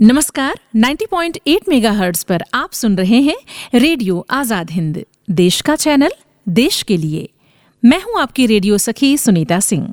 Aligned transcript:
नमस्कार 0.00 0.58
90.8 0.76 1.68
मेगाहर्ट्ज 1.68 2.22
पर 2.24 2.42
आप 2.54 2.72
सुन 2.72 2.96
रहे 2.96 3.20
हैं 3.22 3.36
रेडियो 3.74 4.26
आज़ाद 4.30 4.70
हिंद 4.70 5.04
देश 5.30 5.60
का 5.60 5.76
चैनल 5.76 6.12
देश 6.48 6.82
के 6.82 6.96
लिए। 6.96 7.28
मैं 7.82 8.00
हूँ 8.02 8.20
आपकी 8.20 8.46
रेडियो 8.46 8.78
सखी 8.78 9.16
सुनीता 9.18 9.60
सिंह। 9.60 9.86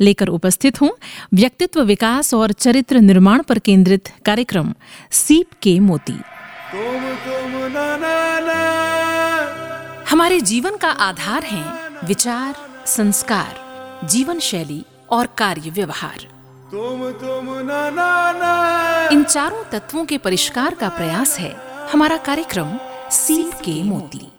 लेकर 0.00 0.28
उपस्थित 0.28 0.80
हूँ 0.80 0.90
व्यक्तित्व 1.34 1.82
विकास 1.82 2.34
और 2.34 2.52
चरित्र 2.52 3.00
निर्माण 3.00 3.42
पर 3.42 3.58
केंद्रित 3.58 4.08
कार्यक्रम 4.26 4.74
सीप 5.10 5.58
के 5.62 5.78
मोती। 5.80 6.12
तुम 6.12 7.08
तुम 7.24 7.58
ना 7.72 7.96
ना 7.96 8.40
ना। 8.40 10.04
हमारे 10.10 10.40
जीवन 10.40 10.76
का 10.76 10.90
आधार 10.90 11.44
है 11.44 11.64
विचार 12.04 12.54
संस्कार 12.86 14.06
जीवन 14.06 14.38
शैली 14.40 14.82
और 15.10 15.34
कार्य 15.38 15.70
व्यवहार। 15.70 16.35
तुम 16.70 17.10
तुम, 17.10 17.46
ना 17.66 17.90
ना 17.90 18.32
ना। 18.32 19.08
इन 19.12 19.24
चारों 19.24 19.64
तत्वों 19.64 20.04
के 20.04 20.18
परिष्कार 20.18 20.74
का 20.74 20.88
प्रयास 20.88 21.38
है। 21.38 21.56
हमारा 21.92 22.16
कार्यक्रम 22.16 22.78
सीप 23.10 23.50
के 23.54 23.82
मोती। 23.82 24.32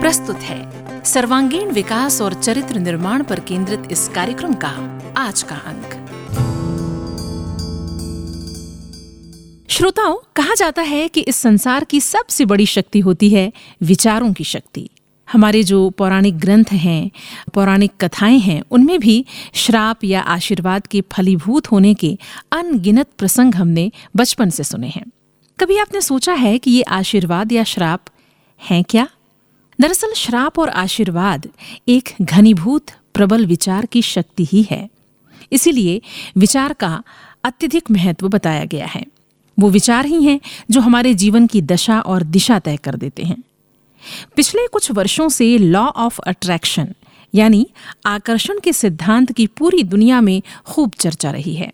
प्रस्तुत 0.00 0.36
है 0.36 1.04
सर्वांगीण 1.04 1.70
विकास 1.72 2.20
और 2.20 2.34
चरित्र 2.34 2.78
निर्माण 2.78 3.22
पर 3.22 3.40
केंद्रित 3.40 3.82
इस 3.90 4.08
कार्यक्रम 4.08 4.54
का 4.54 5.00
आज 5.16 5.42
का 5.42 5.56
अंक। 5.56 6.00
श्रोताओं, 9.70 10.16
कहा 10.36 10.54
जाता 10.54 10.82
है 10.82 11.08
कि 11.08 11.20
इस 11.20 11.36
संसार 11.36 11.84
की 11.84 12.00
सबसे 12.00 12.44
बड़ी 12.44 12.66
शक्ति 12.66 13.00
होती 13.00 13.30
है 13.30 13.52
विचारों 13.82 14.32
की 14.32 14.44
शक्ति। 14.44 14.90
हमारे 15.32 15.62
जो 15.62 15.90
पौराणिक 15.90 16.38
ग्रंथ 16.38 16.64
हैं, 16.72 17.10
पौराणिक 17.54 17.92
कथाएँ 18.00 18.38
हैं, 18.38 18.62
उनमें 18.70 19.00
भी 19.00 19.26
श्राप 19.54 20.04
या 20.04 20.20
आशीर्वाद 20.20 20.86
के 20.86 21.00
फलीभूत 21.00 21.70
होने 21.70 21.94
के 21.94 22.18
अनगिनत 22.52 23.08
प्रसंग 23.18 23.54
हमने 23.54 23.92
बचपन 24.16 24.50
से 24.50 24.64
सुने 24.64 24.88
हैं। 24.88 25.04
कभी 25.60 25.78
आपने 25.78 26.00
सोचा 26.00 26.32
है 26.32 26.58
कि 26.58 26.70
ये 26.70 26.82
आशीर्वाद 26.82 27.52
या 27.52 27.64
श्राप 27.64 28.00
हैं 28.70 28.84
क्या? 28.84 29.08
दरअसल 29.80 30.12
श्राप 30.16 30.58
और 30.58 30.68
आशीर्वाद 30.68 31.48
एक 31.88 32.08
घनीभूत, 32.22 32.86
प्रबल 33.14 33.46
विचार 33.46 33.86
की 33.86 34.02
शक्ति 34.02 34.44
ही 34.44 34.62
है। 34.62 34.90
इसीलिए 35.52 36.02
विचार 36.38 36.72
का 36.72 37.02
अत्यधिक 37.44 37.90
महत्व 37.90 38.28
बताया 38.28 38.64
गया 38.64 38.86
है। 38.86 39.06
वो 39.58 39.70
विचार 39.70 40.06
ही 40.06 40.24
हैं 40.24 40.40
जो 40.70 40.80
हमारे 40.80 41.14
जीवन 41.14 41.46
की 41.46 41.62
दशा 41.62 42.00
और 42.00 42.22
दिशा 42.22 42.58
तय 42.58 42.76
कर 42.76 42.94
देते 42.94 43.22
हैं। 43.22 43.42
पिछले 44.36 44.66
कुछ 44.66 44.90
वर्षों 44.90 45.28
से 45.28 45.58
लॉ 45.58 45.84
ऑफ़ 45.86 46.20
अट्रैक्शन, 46.20 46.94
यानी 47.34 47.66
आकर्षण 48.06 48.60
के 48.60 48.72
सिद्धांत 48.72 49.32
की 49.32 49.46
पूरी 49.46 49.82
दुनिया 49.82 50.20
में 50.20 50.42
खूब 50.66 50.92
चर्चा 51.00 51.30
रही 51.30 51.54
है। 51.54 51.72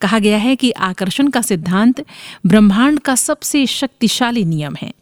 कहा 0.00 0.18
गया 0.18 0.36
है 0.36 0.56
कि 0.56 0.70
आकर्षण 0.70 1.28
का 1.28 1.42
सिद्धांत 1.42 2.04
ब्रह्मांड 2.46 2.98
का 2.98 3.14
सबसे 3.14 3.66
शक्तिशाली 3.66 4.44
नियम 4.44 4.76
है, 4.82 4.92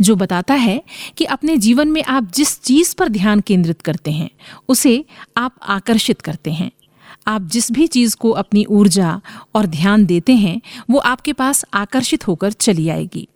जो 0.00 0.16
बताता 0.16 0.54
है 0.54 0.82
कि 1.16 1.24
अपने 1.24 1.56
जीवन 1.56 1.88
में 1.88 2.02
आप 2.04 2.32
जिस 2.34 2.60
चीज़ 2.60 2.94
पर 2.94 3.08
ध्यान 3.08 3.40
केंद्रित 3.40 3.82
करते 3.82 4.10
हैं, 4.10 4.30
उसे 4.68 5.04
आप 5.36 5.54
आकर्षित 5.62 6.20
करते 6.20 6.50
हैं। 6.50 6.70
आप 7.26 7.42
जिस 7.42 7.72
भी 7.72 7.86
चीज़ 7.86 8.16
को 8.16 8.30
अपनी 8.30 8.64
ऊर्जा 8.64 9.20
और 9.54 9.66
ध्यान 9.66 10.06
देते 10.06 10.32
हैं, 10.32 10.60
वो 10.90 10.98
आपके 10.98 11.32
पास 11.32 11.64
आकर्षित 11.74 12.26
होकर 12.26 12.52
चली 12.52 12.88
आएगी। 12.88 13.28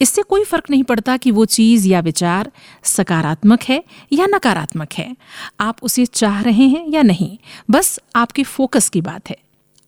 इससे 0.00 0.22
कोई 0.22 0.44
फ़र्क 0.44 0.70
नहीं 0.70 0.82
पड़ता 0.82 1.16
कि 1.16 1.30
वो 1.30 1.44
चीज़ 1.46 1.88
या 1.88 2.00
विचार 2.00 2.50
सकारात्मक 2.84 3.62
है 3.62 3.82
या 4.12 4.26
नकारात्मक 4.26 4.92
है। 4.92 5.14
आप 5.60 5.82
उसे 5.82 6.06
चाह 6.06 6.40
रहे 6.40 6.66
हैं 6.68 6.86
या 6.88 7.02
नहीं, 7.02 7.36
बस 7.70 7.98
आपके 8.16 8.42
फोकस 8.44 8.88
की 8.88 9.00
बात 9.00 9.30
है। 9.30 9.36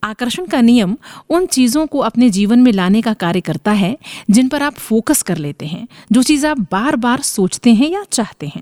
आकर्षण 0.03 0.45
का 0.45 0.61
नियम 0.61 0.95
उन 1.29 1.45
चीज़ों 1.45 1.85
को 1.87 1.99
अपने 1.99 2.29
जीवन 2.29 2.59
में 2.59 2.71
लाने 2.71 3.01
का 3.01 3.13
कार्य 3.13 3.41
करता 3.41 3.71
है 3.71 3.97
जिन 4.29 4.47
पर 4.47 4.63
आप 4.63 4.73
फोकस 4.73 5.21
कर 5.21 5.37
लेते 5.37 5.65
हैं, 5.65 5.87
जो 6.11 6.23
चीज़ 6.23 6.45
आप 6.47 6.59
बार 6.71 6.95
बार 6.95 7.21
सोचते 7.21 7.73
हैं 7.73 7.89
या 7.89 8.03
चाहते 8.11 8.47
हैं। 8.47 8.61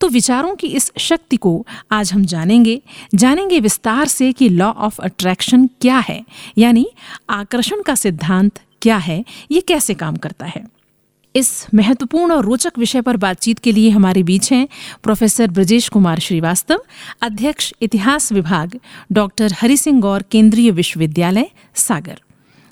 तो 0.00 0.08
विचारों 0.08 0.54
की 0.54 0.66
इस 0.66 0.90
शक्ति 0.98 1.36
को 1.36 1.66
आज 1.92 2.12
हम 2.12 2.24
जानेंगे 2.24 2.80
जानेंगे 3.14 3.60
विस्तार 3.60 4.08
से 4.08 4.32
कि 4.32 4.48
लॉ 4.48 4.70
ऑफ़ 4.70 5.00
अट्रैक्शन 5.02 5.66
क्या 5.80 5.98
है, 5.98 6.24
यानी 6.58 6.86
आकर्षण 7.30 7.82
का 7.82 7.94
सिद्धांत 7.94 8.58
क्या 8.82 8.96
है, 8.96 9.24
ये 9.50 9.60
कैसे 9.60 9.94
काम 9.94 10.16
करता 10.16 10.46
है। 10.46 10.64
इस 11.36 11.66
महत्वपूर्ण 11.74 12.32
और 12.32 12.44
रोचक 12.44 12.72
विषय 12.78 13.00
पर 13.00 13.16
बातचीत 13.16 13.58
के 13.58 13.72
लिए 13.72 13.90
हमारे 13.90 14.22
बीच 14.22 14.52
हैं 14.52 14.68
प्रोफेसर 15.02 15.50
ब्रजेश 15.50 15.88
कुमार 15.88 16.18
श्रीवास्तव, 16.18 16.78
अध्यक्ष 17.22 17.72
इतिहास 17.82 18.32
विभाग, 18.32 18.78
डॉक्टर 19.12 19.48
हरि 19.52 19.76
सिंह 19.76 20.00
गौर, 20.00 20.22
केंद्रीय 20.22 20.70
विश्वविद्यालय, 20.70 21.50
सागर। 21.74 22.20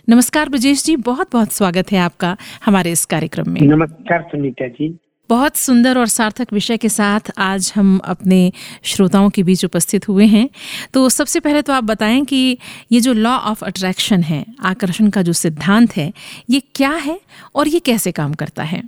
नमस्कार 0.08 0.48
ब्रजेश 0.48 0.84
जी 0.84 0.96
बहुत 0.96 1.28
बहुत 1.32 1.52
स्वागत 1.52 1.92
है 1.92 1.98
आपका 1.98 2.36
हमारे 2.64 2.92
इस 2.92 3.04
कार्यक्रम 3.04 3.50
में। 3.50 3.60
नमस्कार 3.60 4.22
सुनीता 4.22 4.68
जी। 4.68 4.98
बहुत 5.28 5.56
सुंदर 5.56 5.98
और 5.98 6.06
सार्थक 6.06 6.52
विषय 6.52 6.76
के 6.76 6.88
साथ 6.88 7.20
आज 7.38 7.72
हम 7.76 7.98
अपने 7.98 8.52
श्रोताओं 8.82 9.30
के 9.30 9.42
बीच 9.42 9.64
उपस्थित 9.64 10.08
हुए 10.08 10.26
हैं। 10.26 10.48
तो 10.94 11.08
सबसे 11.08 11.40
पहले 11.40 11.62
तो 11.62 11.72
आप 11.72 11.84
बताएँ 11.84 12.24
कि 12.24 12.58
ये 12.92 13.00
जो 13.00 13.12
लॉ 13.12 13.30
ऑफ़ 13.30 13.64
अट्रैक्शन 13.64 14.22
है, 14.22 14.46
आकर्षण 14.64 15.10
का 15.10 15.22
जो 15.22 15.32
सिद्धांत 15.32 15.96
है, 15.96 16.12
ये 16.50 16.60
क्या 16.60 16.90
है 16.90 17.20
और 17.54 17.68
ये 17.68 17.78
कैसे 17.78 18.12
काम 18.12 18.34
करता 18.34 18.62
है? 18.62 18.82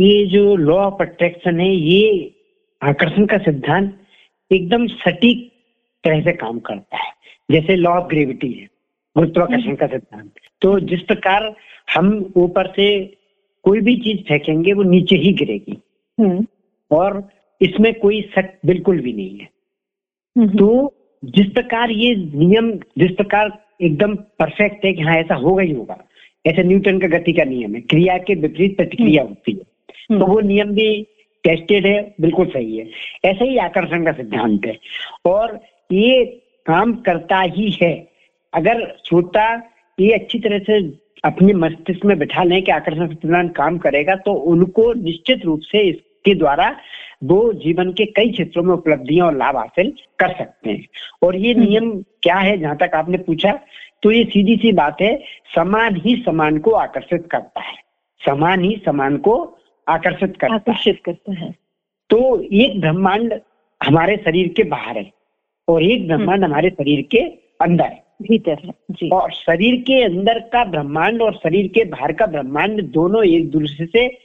ये 0.00 0.26
जो 0.26 0.56
लॉ 0.56 0.76
ऑफ़ 0.76 1.02
अट्रैक्शन 1.02 1.60
है, 1.60 1.76
ये 1.76 2.34
आकर्षण 2.82 3.26
का 3.26 3.38
सिद्धांत 3.38 4.06
एकदम 4.52 4.86
सटीक 4.86 5.52
तरह 6.04 6.20
से 6.20 6.32
काम 6.32 6.58
करता 6.58 6.96
है। 6.96 7.12
जैसे 7.50 7.76
लॉ 7.76 7.90
ऑफ़ 7.90 8.08
ग्रेविटी 8.08 8.52
है, 8.52 8.68
गुरुत्वाकर्षण 9.16 9.74
का 9.74 9.86
सिद्धांत। 9.86 10.32
तो 10.62 10.80
जिस 10.80 11.00
प्रकार 11.00 11.54
हम 11.96 12.32
ऊपर 12.36 12.66
से 12.66 13.15
कोई 13.66 13.80
भी 13.80 13.96
चीज़ 13.96 14.18
फेंकेंगे 14.18 14.72
वो 14.72 14.82
नीचे 14.82 15.16
ही 15.16 15.32
गिरेगी। 15.32 15.78
हम्म। 16.20 16.46
और 16.90 17.28
इसमें 17.60 17.94
कोई 17.94 18.22
शक 18.22 18.58
बिल्कुल 18.66 19.00
भी 19.00 19.12
नहीं 19.12 19.38
है। 19.38 19.48
हम्म। 20.38 20.48
तो 20.48 20.94
जिस 21.24 21.46
प्रकार 21.46 21.90
ये 21.90 22.14
नियम 22.14 22.72
जिस 22.72 23.10
प्रकार 23.10 23.64
एकदम 23.82 24.14
परफेक्ट 24.14 24.84
है 24.84 24.92
कि 24.92 25.02
हाँ 25.02 25.16
ऐसा 25.16 25.34
होगा 25.34 25.62
ही 25.62 25.72
होगा 25.72 26.04
ऐसे 26.46 26.62
न्यूटन 26.62 26.98
का 26.98 27.06
गति 27.06 27.32
का 27.32 27.44
नियम 27.44 27.74
है 27.74 27.80
क्रिया 27.80 28.18
के 28.18 28.34
विपरीत 28.34 28.76
प्रतिक्रिया 28.76 29.22
हम्म। 29.22 29.32
होती 29.32 29.52
है। 29.52 30.18
तो 30.18 30.26
वो 30.26 30.40
नियम 30.40 30.70
भी 30.70 31.02
टेस्टेड 31.44 31.86
है 31.86 32.14
बिल्कुल 32.20 32.46
सही 32.46 32.76
है। 32.78 32.90
ऐसे 33.24 33.44
ही 33.44 33.56
आकर्षण 33.56 34.04
का 34.04 34.12
सिद्धांत 34.12 34.66
है। 34.66 34.78
और 35.26 35.60
ये 35.92 36.24
काम 36.66 36.94
करता 36.94 37.40
ही 37.40 37.70
है। 37.82 38.08
अगर 38.54 38.96
श्रोता 39.08 39.70
ये 40.00 40.12
अच्छी 40.12 40.38
तरह 40.38 40.58
से 40.58 41.05
अपने 41.24 41.52
मस्तिष्क 41.52 42.04
में 42.04 42.18
बिठा 42.18 42.42
लें 42.44 42.62
कि 42.62 42.70
आकर्षण 42.72 43.06
सिद्धांत 43.08 43.54
काम 43.56 43.78
करेगा 43.78 44.14
तो 44.16 44.32
उनको 44.32 44.92
निश्चित 44.94 45.44
रूप 45.44 45.60
से 45.60 45.80
इसके 45.80 46.34
द्वारा 46.34 46.74
वो 47.24 47.52
जीवन 47.52 47.92
के 47.92 48.04
कई 48.06 48.30
क्षेत्रों 48.32 48.62
में 48.62 48.72
उपलब्धियाँ 48.74 49.26
और 49.26 49.36
लाभ 49.36 49.56
हासिल 49.56 49.92
कर 50.18 50.28
सकते 50.28 50.70
हैं। 50.70 50.86
और 51.22 51.36
ये 51.36 51.52
हम्म। 51.52 51.64
नियम 51.64 51.90
क्या 52.22 52.36
है? 52.36 52.56
जहाँ 52.58 52.76
तक 52.76 52.94
आपने 52.94 53.18
पूछा 53.18 53.58
तो 54.02 54.10
ये 54.10 54.24
सीधी 54.24 54.56
सी 54.56 54.72
बात 54.72 55.00
है 55.00 55.16
समान 55.54 55.96
ही 55.96 56.16
समान 56.26 56.58
को 56.58 56.70
आकर्षित 56.70 57.28
करता 57.30 57.60
है। 57.60 57.74
समान 58.20 58.64
ही 58.64 58.82
समान 58.86 59.16
को 59.16 59.36
आकर्षित 59.86 60.36
करता 60.36 60.54
आकर्षित 60.54 61.00
करता 61.04 61.32
है। 61.32 61.54
तो 62.10 62.40
एक 62.42 62.80
ब्रह्मांड 62.80 63.34
हमारे 63.80 64.16
शरीर 64.16 64.48
के 64.48 64.64
बाहर 64.64 64.96
है 64.96 65.10
और 65.68 65.82
एक 65.82 65.98
हम्म। 65.98 66.06
ब्रह्मांड 66.08 66.44
हमारे 66.44 66.70
शरीर 66.70 67.02
के 67.10 67.18
अंदर 67.60 67.84
है। 67.84 68.05
भीतर 68.22 68.56
है 68.64 68.72
जी। 68.90 69.08
और 69.08 69.32
शरीर 69.32 69.76
के 69.76 70.02
अंदर 70.04 70.38
का 70.38 70.64
ब्रह्मांड 70.64 71.22
और 71.22 71.34
शरीर 71.34 71.68
के 71.68 71.84
बाहर 71.84 72.12
का 72.12 72.26
ब्रह्मांड 72.26 72.82
दोनों 72.82 73.24
एक 73.24 73.50
दूसरे 73.50 73.86
से 73.86 74.18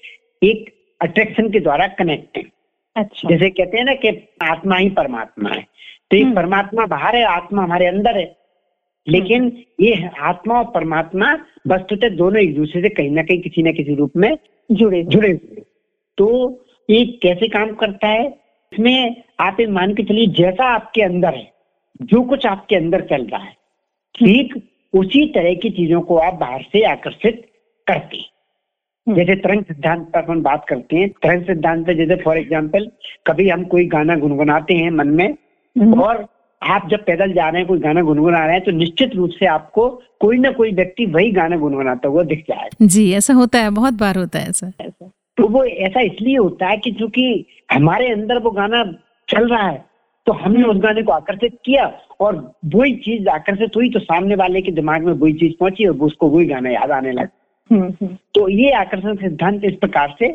एक 0.44 0.74
अट्रैक्शन 1.02 1.50
के 1.50 1.60
द्वारा 1.60 1.88
कनेक्ट 1.88 2.38
है। 2.38 2.44
अच्छा। 2.96 3.30
जैसे 3.30 3.50
कहते 3.50 3.78
हैं 3.78 3.86
ना 3.86 3.94
कि 3.94 4.28
आत्मा 4.42 4.76
ही 4.76 4.90
परमात्मा 4.90 5.50
है। 5.50 5.66
तो 6.12 6.18
ये 6.18 6.24
हम्म। 6.24 6.36
परमात्मा 6.36 6.86
बाहर 6.86 7.16
है 7.16 7.24
आत्मा 7.24 7.64
हमारे 7.64 7.86
अंदर 7.86 8.18
है। 8.18 8.38
लेकिन 9.08 9.44
हम्म। 9.44 9.86
ये 9.86 10.10
आत्मा 10.20 10.60
और 10.60 10.72
परमात्मा 10.72 11.38
वस्तुतः 11.68 12.10
दोनों 12.10 12.42
एक 12.42 12.56
दूसरे 12.56 12.82
से 12.82 12.90
कहीं 12.90 13.12
ना 13.12 13.24
कहीं 13.24 13.42
किसी 13.42 13.64
न 13.64 13.74
किसी 13.74 13.96
रूप 13.96 14.12
में 14.18 14.38
जुड़े 14.72 15.04
जुड़े 15.04 15.30
हुए 15.30 15.64
तो 16.18 16.60
ये 16.90 17.06
कैसे 17.06 17.48
काम 17.48 17.74
करता 17.74 18.08
है? 18.08 18.28
इसमें 18.74 19.24
आप 19.40 19.60
ये 19.60 19.68
मान 19.68 19.94
के 19.94 20.04
चलिए 20.04 20.28
जैसा 20.28 20.66
आपके 20.66 21.02
अंदर 21.02 21.34
है 21.34 21.52
जो 22.02 22.22
कुछ 22.22 22.46
आपके 22.46 22.76
अंदर 22.76 23.02
चल 23.02 23.26
रहा 23.26 23.44
है 23.44 23.61
ठीक 24.16 24.56
उसी 24.94 25.26
तरह 25.32 25.54
की 25.56 25.70
चीज़ों 25.72 26.02
को 26.02 26.18
आप 26.20 26.34
बाहर 26.36 26.62
से 26.64 26.84
आकर्षित 26.86 27.42
करते 27.88 28.18
हैं 28.18 28.30
हम्म। 29.08 29.16
जैसे 29.16 29.36
तरंग 29.38 29.64
सिद्धांत 29.64 30.08
पर 30.08 30.20
अपन 30.20 30.42
बात 30.42 30.66
करते 30.68 30.96
हैं 30.96 31.10
तरंग 31.24 31.44
सिद्धांत 31.44 31.86
पे 31.86 31.94
जैसे 31.96 32.16
फॉर 32.24 32.38
एग्ज़ाम्पल 32.38 32.90
कभी 33.28 33.48
हम 33.50 33.64
कोई 33.66 33.86
गाना 33.88 34.16
गुनगुनाते 34.18 34.74
हैं 34.74 34.92
मन 34.92 35.08
में 35.12 35.28
हम्म। 35.28 36.02
और 36.02 36.26
आप 36.62 36.88
जब 36.90 37.04
पैदल 37.06 37.32
जा 37.34 37.48
रहे 37.50 37.62
हैं 37.62 37.68
कोई 37.68 37.80
गाना 37.80 38.02
गुनगुना 38.02 38.46
रहे 38.46 38.56
हैं 38.56 38.64
तो 38.64 38.72
निश्चित 38.72 39.16
रूप 39.16 39.30
से 39.30 39.46
आपको 39.48 39.90
कोई 40.20 40.38
ना 40.38 40.52
कोई 40.52 40.72
व्यक्ति 40.72 41.06
वही 41.08 41.32
गाना 41.32 41.58
गुनगुनाता 41.58 42.08
हुआ 42.08 42.24
दिख 42.26 42.44
जाए 42.50 42.70
जी 42.84 43.12
ऐसा 43.14 43.34
होता 43.34 43.60
है 43.60 43.70
बहुत 43.72 43.94
बार 43.96 44.18
होता 44.18 44.40
है 44.40 44.50
ऐसा 44.50 44.72
तो 45.38 45.48
वो 45.48 45.64
ऐसा 45.64 46.02
इसलिए 46.04 46.38
होता 46.38 46.68
है 46.68 46.78
कि 46.78 46.92
चूँकि 46.92 47.24
हमारे 47.72 48.12
अंदर 48.12 48.40
वो 48.40 48.52
गाना 48.52 48.84
चल 49.28 49.48
रहा 49.48 49.68
है 49.68 49.86
तो 50.26 50.34
हमने 50.34 50.64
उस 50.64 50.78
गाने 50.78 51.02
को 51.04 51.12
आकर्षित 51.12 51.58
किया 51.66 51.86
और 52.20 52.36
वही 52.66 52.96
चीज़ 52.96 53.28
आकर्षित 53.30 53.76
हुई 53.76 53.90
तो 53.90 54.00
सामने 54.00 54.36
वाले 54.36 54.62
के 54.62 54.72
दिमाग 54.72 55.04
में 55.04 55.14
वही 55.14 55.34
चीज़ 55.34 55.54
पहुँची 55.60 55.86
और 55.86 55.96
उसको 55.98 56.30
वही 56.30 56.46
गाना 56.46 56.70
याद 56.70 56.92
आने 56.92 57.12
लगा। 57.12 57.28
हम्म, 57.72 57.84
हम्म। 57.84 58.18
तो 58.34 58.48
ये 58.50 58.72
आकर्षण 58.72 59.16
सिद्धांत 59.16 59.64
इस 59.66 59.76
प्रकार 59.76 60.16
से 60.20 60.30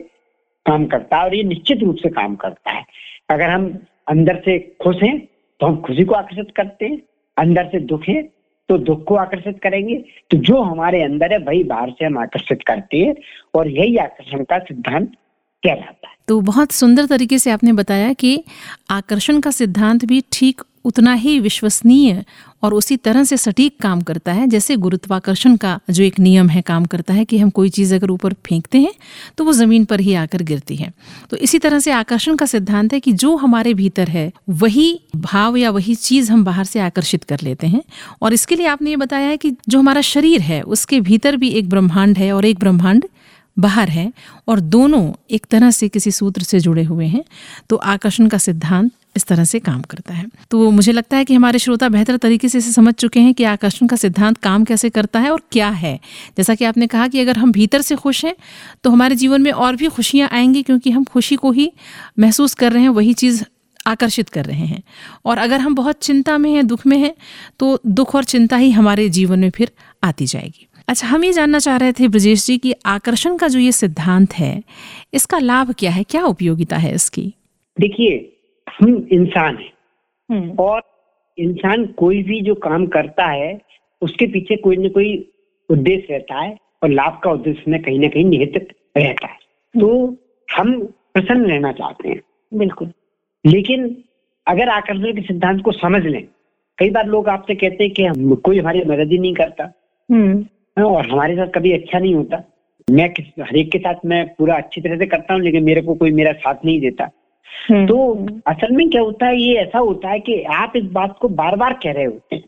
काम 0.67 0.87
करता 0.87 1.17
है 1.17 1.25
और 1.25 1.35
ये 1.35 1.43
निश्चित 1.43 1.83
रूप 1.83 1.97
से 1.97 2.09
काम 2.11 2.35
करता 2.37 2.71
है। 2.71 2.85
अगर 3.31 3.51
हम 3.51 3.67
अंदर 4.09 4.41
से 4.45 4.59
खुश 4.83 5.03
हैं 5.03 5.19
तो 5.61 5.67
हम 5.67 5.77
खुशी 5.77 6.05
को 6.05 6.15
आकर्षित 6.15 6.51
करते 6.57 6.87
हैं। 6.87 6.99
अंदर 7.37 7.65
से 7.65 7.81
दुख 7.83 8.09
है 8.09 8.23
तो 8.69 8.79
दुख 8.79 9.05
को 9.05 9.15
आकर्षित 9.15 9.59
करेंगे। 9.63 9.97
तो 10.31 10.37
जो 10.39 10.61
हमारे 10.63 11.03
अंदर 11.03 11.33
है 11.33 11.39
वही 11.39 11.63
बाहर 11.65 11.91
से 11.91 12.05
हम 12.05 12.19
आकर्षित 12.19 12.63
करते 12.67 12.99
हैं 12.99 13.15
और 13.55 13.69
यही 13.69 13.97
आकर्षण 13.97 14.45
का 14.45 14.59
सिद्धांत 14.61 15.13
कहलाता 15.69 16.09
है 16.09 16.15
तो 16.29 16.41
बहुत 16.43 16.73
सुंदर 16.73 17.07
तरीके 17.07 17.39
से 17.39 17.51
आपने 17.51 17.73
बताया 17.73 18.13
कि 18.13 18.43
आकर्षण 18.91 19.41
का 19.41 19.51
सिद्धांत 19.53 20.05
भी 20.05 20.23
ठीक 20.33 20.63
उतना 20.85 21.13
ही 21.15 21.39
विश्वसनीय 21.41 22.25
और 22.63 22.75
उसी 22.75 22.97
तरह 22.97 23.25
से 23.25 23.37
सटीक 23.37 23.77
काम 23.81 24.01
करता 24.01 24.33
है, 24.33 24.47
जैसे 24.47 24.77
गुरुत्वाकर्षण 24.77 25.57
का 25.57 25.79
जो 25.91 26.03
एक 26.03 26.19
नियम 26.21 26.49
है, 26.49 26.61
काम 26.63 26.85
करता 26.85 27.15
है 27.15 27.25
कि 27.25 27.39
हम 27.39 27.51
कोई 27.51 27.69
चीज़ 27.69 27.95
अगर 27.95 28.11
ऊपर 28.11 28.33
फेंकते 28.47 28.79
हैं 28.79 28.93
तो 29.39 29.45
वो 29.45 29.53
ज़मीन 29.53 29.85
पर 29.85 30.01
ही 30.01 30.15
आकर 30.15 30.43
गिरती 30.43 30.77
है। 30.77 30.93
तो 31.31 31.37
इसी 31.39 31.59
तरह 31.59 31.79
से 31.79 31.91
आकर्षण 31.93 32.37
का 32.37 32.47
सिद्धांत 32.47 32.93
है 32.93 33.01
कि 33.01 33.13
जो 33.15 33.35
हमारे 33.37 33.75
भीतर 33.75 34.09
है, 34.09 34.31
वही 34.51 35.01
भाव 35.17 35.57
या 35.57 35.71
वही 35.71 35.95
चीज़ 35.97 36.33
हम 36.33 36.45
बाहर 36.45 36.65
से 36.65 36.81
आकर्षित 36.81 37.25
कर 37.25 37.41
लेते 37.43 37.67
हैं। 37.67 37.83
और 38.23 38.33
इसके 38.33 38.57
लिए 38.57 38.67
आपने 38.67 38.91
ये 38.91 38.97
बताया 38.97 39.29
है 39.29 39.37
कि 39.37 39.55
जो 39.69 39.79
हमारा 39.79 40.01
शरीर 40.03 40.41
है, 40.41 40.63
उसके 40.63 41.01
भीतर 41.01 41.37
भी 41.37 41.49
एक 41.51 41.69
ब्रह्मांड 41.69 42.19
है 42.19 42.33
और 42.33 42.45
एक 42.45 42.59
ब्रह्मांड 42.59 43.05
बाहर 43.57 43.89
है 43.89 44.13
और 44.49 44.61
दोनों 44.61 45.13
एक 45.31 45.47
तरह 45.47 45.71
से 45.71 45.89
किसी 45.89 46.11
सूत्र 46.11 46.43
से 46.43 46.61
जुड़े 46.61 46.85
हुए 46.85 47.07
हैं 47.07 47.25
तो 47.71 47.77
आकर्षण 47.77 48.27
का 48.27 48.39
सिद्धांत 48.39 48.93
इस 49.17 49.25
तरह 49.27 49.45
से 49.45 49.59
काम 49.59 49.81
करता 49.83 50.15
है। 50.15 50.25
तो 50.51 50.71
मुझे 50.71 50.93
लगता 50.93 51.17
है 51.17 51.25
कि 51.25 51.35
हमारे 51.35 51.59
श्रोता 51.59 51.89
बेहतर 51.89 52.17
तरीके 52.17 52.49
से 52.49 52.59
इसे 52.59 52.73
समझ 52.73 52.95
चुके 52.95 53.21
हैं 53.21 53.33
कि 53.35 53.45
आकर्षण 53.45 53.87
का 53.87 53.97
सिद्धांत 53.97 54.39
काम 54.39 54.65
कैसे 54.65 54.91
करता 54.91 55.21
है 55.21 55.31
और 55.31 55.43
क्या 55.53 55.69
है। 55.71 55.99
जैसा 56.37 56.55
कि 56.55 56.65
आपने 56.65 56.87
कहा 56.87 57.09
कि 57.09 57.21
अगर 57.21 57.37
हम 57.37 57.53
भीतर 57.53 57.83
से 57.83 57.97
खुश 57.97 58.25
हैं 58.25 58.35
तो 58.85 58.91
हमारे 58.91 59.17
जीवन 59.17 59.43
में 59.43 59.51
और 59.53 59.77
भी 59.77 59.89
खुशियाँ 59.89 60.29
आएँगी 60.33 60.63
क्योंकि 60.63 60.91
हम 60.91 61.05
खुशी 61.05 61.37
को 61.37 61.51
ही 61.51 61.73
महसूस 62.19 62.55
कर 62.55 62.73
रहे 62.73 62.83
हैं, 62.83 62.89
वही 62.89 63.15
चीज़ 63.15 63.45
आकर्षित 63.87 64.29
कर 64.29 64.45
रहे 64.45 64.67
हैं। 64.67 64.83
और 65.25 65.39
अगर 65.39 65.61
हम 65.61 65.75
बहुत 65.75 66.03
चिंता 66.03 66.39
में 66.39 66.53
हैं, 66.53 66.67
दुख 66.67 66.87
में 66.87 66.99
हैं 66.99 67.15
तो 67.59 67.79
दुख 67.87 68.15
और 68.15 68.25
चिंता 68.25 68.57
ही 68.57 68.71
हमारे 68.71 69.09
जीवन 69.09 69.39
में 69.39 69.51
फिर 69.51 69.71
आती 70.05 70.27
जाएगी। 70.27 70.67
अच्छा 70.89 71.07
हम 71.07 71.25
ये 71.25 71.33
जानना 71.33 71.59
चाह 71.59 71.77
रहे 71.77 71.93
थे 71.93 72.09
ब्रजेश 72.09 72.47
जी 72.47 72.59
कि 72.59 72.75
आकर्षण 72.87 73.37
का 73.37 73.49
जो 73.49 73.59
ये 73.59 73.73
सिद्धांत 73.73 74.33
है 74.33 74.63
इसका 75.15 75.39
लाभ 75.39 75.75
क्या 75.79 75.91
है? 75.91 76.03
क्या 76.03 76.25
उपयोगिता 76.25 76.77
है 76.77 76.95
इसकी? 76.95 77.33
देखिए 77.81 78.37
हम 78.79 79.09
इंसान 79.13 79.57
हैं। 79.57 79.73
हम्म। 80.31 80.57
और 80.59 80.83
इंसान 81.39 81.87
कोई 81.87 82.23
भी 82.23 82.41
जो 82.41 82.55
काम 82.55 82.87
करता 82.87 83.27
है 83.27 83.61
उसके 84.03 84.27
पीछे 84.27 84.57
कोई 84.57 84.77
ना 84.77 84.89
कोई 84.89 85.33
उद्देश्य 85.71 86.07
रहता 86.11 86.41
है 86.41 86.57
और 86.83 86.91
लाभ 86.91 87.21
का 87.25 87.31
उद्देश्य 87.31 87.63
में 87.69 87.83
कहीं 87.83 87.99
ना 87.99 88.09
कहीं 88.09 88.25
निहित 88.25 88.77
रहता 88.97 89.27
है। 89.27 89.39
तो 89.81 90.17
हम 90.57 90.81
प्रसन्न 91.15 91.47
रहना 91.47 91.73
चाहते 91.73 92.09
हैं। 92.09 92.21
बिल्कुल। 92.55 92.93
लेकिन 93.47 94.05
अगर 94.47 94.69
आकर्षण 94.69 95.15
के 95.15 95.23
सिद्धांत 95.23 95.63
को 95.63 95.73
समझ 95.73 96.03
लें 96.03 96.29
कई 96.79 96.91
बार 96.91 97.07
लोग 97.07 97.29
आपसे 97.29 97.55
कहते 97.55 97.85
हैं 97.85 97.93
कि 97.93 98.05
हम 98.05 98.35
कोई 98.35 98.59
हमारी 98.59 98.81
मदद 98.81 99.13
ही 99.13 99.19
नहीं 99.19 99.35
करता। 99.35 99.73
हम्म। 100.11 100.47
और 100.85 101.07
हमारे 101.07 101.37
साथ 101.37 101.47
कभी 101.47 101.73
अच्छा 101.73 101.99
नहीं 101.99 102.15
होता। 102.15 102.43
मैं 102.91 103.09
हरेक 103.41 103.73
के 103.73 103.79
साथ 103.79 103.95
मैं 104.05 104.27
पूरा 104.29 104.57
अच्छी 104.57 104.81
तरह 104.81 104.99
से 104.99 105.07
करता 105.07 105.35
हूँ 105.35 105.43
लेकिन 105.43 105.65
मेरे 105.65 105.83
को 105.83 105.95
कोई 105.95 106.11
मेरा 106.11 106.33
साथ 106.33 106.55
नहीं 106.65 106.81
देता। 106.81 107.11
हम्म। 107.71 107.87
तो 107.87 108.27
असल 108.47 108.73
में 108.73 108.91
क्या 108.91 109.03
होता 109.03 109.27
है 109.27 109.41
ये 109.41 109.55
ऐसा 109.55 109.79
होता 109.79 110.09
है 110.09 110.21
कि 110.21 110.43
आप 110.43 110.73
इस 110.77 110.85
बात 110.85 111.19
को 111.19 111.29
बार 111.29 111.57
बार 111.57 111.73
कह 111.73 111.93
रहे 111.93 112.05
होते 112.05 112.37
हैं। 112.37 112.45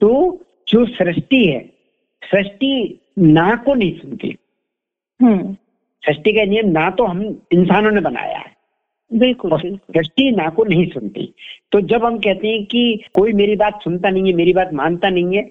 तो 0.00 0.40
जो 0.68 0.86
सृष्टि 0.86 1.46
है 1.46 1.70
सृष्टि 2.22 3.00
ना 3.18 3.56
को 3.56 3.74
नहीं 3.74 3.98
सुनती। 3.98 4.36
हम्म। 5.22 5.56
सृष्टि 6.06 6.32
का 6.32 6.44
नियम 6.44 6.68
ना 6.68 6.90
तो 6.90 7.04
हम 7.04 7.40
इंसानों 7.52 7.90
ने 7.90 8.00
बनाया 8.00 8.38
है। 8.38 8.52
बिल्कुल। 9.12 9.58
सृष्टि 9.66 10.30
ना 10.30 10.48
को 10.48 10.64
नहीं 10.64 10.86
सुनती। 10.86 11.34
तो 11.72 11.80
जब 11.80 12.04
हम 12.04 12.18
कहते 12.18 12.48
हैं 12.48 12.64
कि 12.64 13.02
कोई 13.14 13.32
मेरी 13.32 13.56
बात 13.56 13.82
सुनता 13.82 14.10
नहीं 14.10 14.26
है 14.26 14.32
मेरी 14.32 14.52
बात 14.52 14.72
मानता 14.72 15.10
नहीं 15.10 15.36
है 15.36 15.42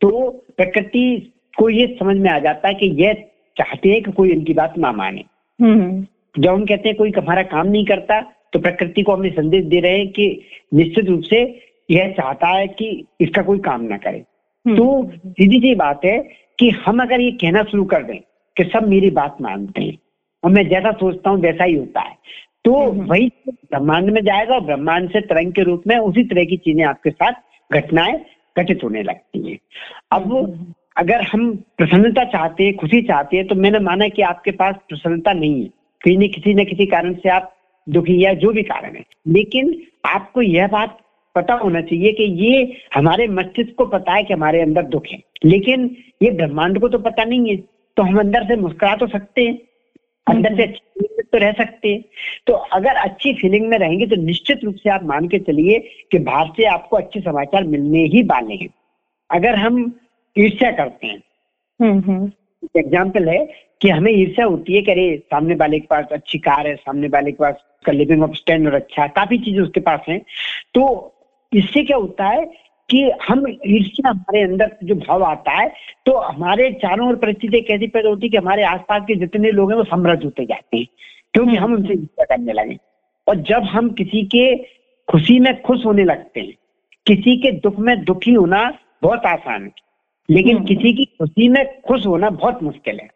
तो 0.00 0.30
प्रकृति 0.56 1.32
को 1.54 1.68
ये 1.70 1.86
समझ 1.98 2.16
में 2.16 2.30
आ 2.30 2.38
जाता 2.38 2.68
है 2.68 2.74
कि 2.74 2.86
ये 3.02 3.12
चाहते 3.56 3.88
हैं 3.88 4.02
कि 4.02 4.12
कोई 4.12 4.30
इनकी 4.30 4.54
बात 4.54 4.74
ना 4.78 4.92
माने 4.92 5.24
हम्म। 5.58 6.06
जब 6.34 6.50
हम 6.50 6.64
कहते 6.66 6.88
हैं 6.88 6.96
कोई 6.96 7.12
हमारा 7.18 7.42
काम 7.48 7.66
नहीं 7.66 7.84
करता 7.86 8.20
तो 8.52 8.58
प्रकृति 8.58 9.02
को 9.02 9.12
हमने 9.12 9.30
संदेश 9.30 9.64
दे 9.64 9.80
रहे 9.80 9.98
हैं 9.98 10.08
कि 10.08 10.26
निश्चित 10.74 11.08
रूप 11.08 11.22
से 11.22 11.40
यह 11.88 12.12
चाहता 12.12 12.48
है 12.48 12.66
कि 12.68 12.88
इसका 13.20 13.42
कोई 13.42 13.58
काम 13.58 13.82
ना 13.84 13.96
करे 13.98 14.24
हम्म। 14.66 14.76
तो 14.76 15.10
सीधी 15.28 15.58
सी 15.60 15.74
बात 15.74 16.04
है 16.04 16.18
कि 16.58 16.68
हम 16.86 17.02
अगर 17.02 17.20
ये 17.20 17.30
कहना 17.40 17.62
शुरू 17.62 17.84
कर 17.84 18.02
दें 18.02 18.18
कि 18.56 18.64
सब 18.64 18.88
मेरी 18.88 19.10
बात 19.10 19.36
मानते 19.40 19.82
हैं 19.82 19.98
और 20.42 20.50
मैं 20.50 20.68
जैसा 20.68 20.92
सोचता 20.94 21.30
हूँ 21.30 21.40
वैसा 21.40 21.64
ही 21.64 21.74
होता 21.74 22.00
है 22.00 22.16
तो 22.64 22.74
हम्म। 22.80 23.06
वही 23.06 23.30
ब्रह्मांड 23.48 24.10
में 24.10 24.22
जाएगा 24.22 24.54
और 24.54 24.60
ब्रह्मांड 24.60 25.10
से 25.10 25.20
तरंग 25.22 25.52
के 25.52 25.62
रूप 25.62 25.82
में 25.86 25.96
उसी 25.98 26.24
तरह 26.24 26.44
की 26.44 26.56
चीज़ें 26.56 26.84
आपके 26.84 27.10
साथ 27.10 27.32
घटनाएँ 27.70 28.18
घटित 28.56 28.84
होने 28.84 29.02
लगती 29.02 29.50
हैं 29.50 29.58
अब 30.12 30.32
अगर 31.00 31.22
हम 31.22 31.50
प्रसन्नता 31.78 32.24
चाहते 32.24 32.64
हैं, 32.64 32.76
खुशी 32.76 33.00
चाहते 33.02 33.36
हैं 33.36 33.46
तो 33.46 33.54
मैंने 33.54 33.78
माना 33.78 34.08
कि 34.08 34.22
आपके 34.22 34.50
पास 34.52 34.74
प्रसन्नता 34.88 35.32
नहीं 35.32 35.62
है। 35.62 35.68
कहीं 36.00 36.28
किसी 36.28 36.54
न 36.54 36.64
किसी 36.64 36.86
कारण 36.86 37.14
से 37.14 37.28
आप 37.28 37.54
दुखी 37.86 38.24
या 38.24 38.32
जो 38.34 38.50
भी 38.52 38.62
कारण 38.62 38.96
है। 38.96 39.04
लेकिन 39.28 39.74
आपको 40.06 40.42
यह 40.42 40.66
बात 40.66 40.98
पता 41.34 41.54
होना 41.54 41.80
चाहिए 41.80 42.12
कि 42.12 42.24
ये 42.44 42.76
हमारे 42.94 43.26
मस्तिष्क 43.28 43.74
को 43.78 43.86
पता 43.86 44.12
है 44.12 44.22
कि 44.22 44.34
हमारे 44.34 44.60
अंदर 44.62 44.82
दुख 44.86 45.06
है। 45.06 45.18
लेकिन 45.44 45.90
ये 46.22 46.30
ब्रह्मांड 46.30 46.80
को 46.80 46.88
तो 46.88 46.98
पता 46.98 47.24
नहीं 47.24 47.50
है 47.50 47.56
तो 47.96 48.02
हम 48.02 48.18
अंदर 48.20 48.46
से 48.46 48.56
मुस्कुरा 48.56 48.94
तो 48.96 49.06
सकते 49.06 49.42
हैं, 49.42 49.58
अंदर 50.26 50.56
से 50.56 50.62
अच्छी 50.62 51.22
तो 51.22 51.38
रह 51.38 51.52
सकते 51.52 51.88
हैं। 51.88 52.04
तो 52.46 52.52
अगर 52.52 52.96
अच्छी 52.98 53.32
फीलिंग 53.34 53.68
में 53.68 53.78
रहेंगे 53.78 54.06
तो 54.06 54.16
निश्चित 54.16 54.64
रूप 54.64 54.74
से 54.74 54.90
आप 54.90 55.04
मान 55.04 55.28
के 55.28 55.38
चलिए 55.38 55.78
कि 56.12 56.18
बाहर 56.20 56.46
से 56.56 56.64
आपको 56.66 56.96
अच्छे 56.96 57.20
समाचार 57.20 57.64
मिलने 57.66 58.04
ही 58.06 58.22
वाले 58.24 58.54
हैं। 58.54 58.68
अगर 59.30 59.54
हम 59.56 59.82
ईर्ष्या 60.36 60.70
करते 60.72 61.06
हैं। 61.06 61.22
एग्ज़ाम्पल 62.76 63.22
हम्म, 63.22 63.28
हम्म। 63.28 63.30
है 63.30 63.68
कि 63.80 63.88
हमें 63.88 64.12
ईर्ष्या 64.12 64.46
होती 64.46 64.74
है 64.74 64.80
कि 64.82 64.90
अरे 64.90 65.16
सामने 65.24 65.54
वाले 65.54 65.78
के 65.80 65.86
पास 65.90 66.06
अच्छी 66.12 66.38
कार 66.38 66.66
है 66.66 66.74
सामने 66.76 67.08
वाले 67.08 67.32
के 67.32 67.36
पास 67.36 67.54
उसका 67.54 67.92
लिविंग 67.92 68.22
ऑफ़ 68.22 68.34
स्टैंडर्ड 68.36 68.74
अच्छा 68.74 69.02
है 69.02 69.08
काफ़ी 69.08 69.38
चीज़ें 69.38 69.60
उसके 69.62 69.80
पास 69.80 70.00
हैं। 70.08 70.20
तो 70.74 71.14
इससे 71.52 71.82
क्या 71.84 71.96
होता 71.96 72.26
है 72.26 72.44
कि 72.88 73.00
हम 73.28 73.46
ईर्ष्या 73.48 74.10
हमारे 74.10 74.42
अंदर 74.42 74.76
जो 74.84 74.94
भाव 74.96 75.22
आता 75.24 75.52
है 75.52 75.68
तो 76.06 76.16
हमारे 76.18 76.70
चारों 76.82 77.08
ओर 77.08 77.16
परिस्थिति 77.16 77.60
कैसी 77.60 77.86
पैदा 77.86 78.08
होती 78.08 78.26
है 78.26 78.30
कि 78.30 78.36
हमारे 78.36 78.62
आसपास 78.64 79.02
के 79.06 79.14
जितने 79.14 79.50
लोग 79.50 79.70
हैं 79.70 79.78
वो 79.78 79.84
समृद्ध 79.84 80.22
होते 80.24 80.44
जाते 80.46 80.76
हैं 80.76 80.86
क्योंकि 81.34 81.56
हम 81.56 81.74
उनसे 81.74 81.92
ईर्ष्या 81.92 82.24
करने 82.26 82.52
लगे। 82.52 82.76
और 83.26 83.36
जब 83.42 83.64
हम 83.64 83.90
किसी 83.92 84.22
के 84.34 84.54
खुशी 85.08 85.38
में 85.40 85.60
खुश 85.62 85.84
होने 85.86 86.04
लगते 86.04 86.40
हैं 86.40 86.54
किसी 87.06 87.36
के 87.36 87.50
दुख 87.60 87.78
में 87.78 88.02
दुखी 88.04 88.32
होना 88.32 88.62
बहुत 89.02 89.26
आसान 89.26 89.62
है। 89.62 89.70
लेकिन 90.30 90.56
हम्म। 90.56 90.66
किसी 90.66 90.92
की 90.92 91.04
खुशी 91.18 91.48
में 91.48 91.64
खुश 91.80 92.06
होना 92.06 92.30
बहुत 92.30 92.62
मुश्किल 92.62 92.98
है 93.00 93.08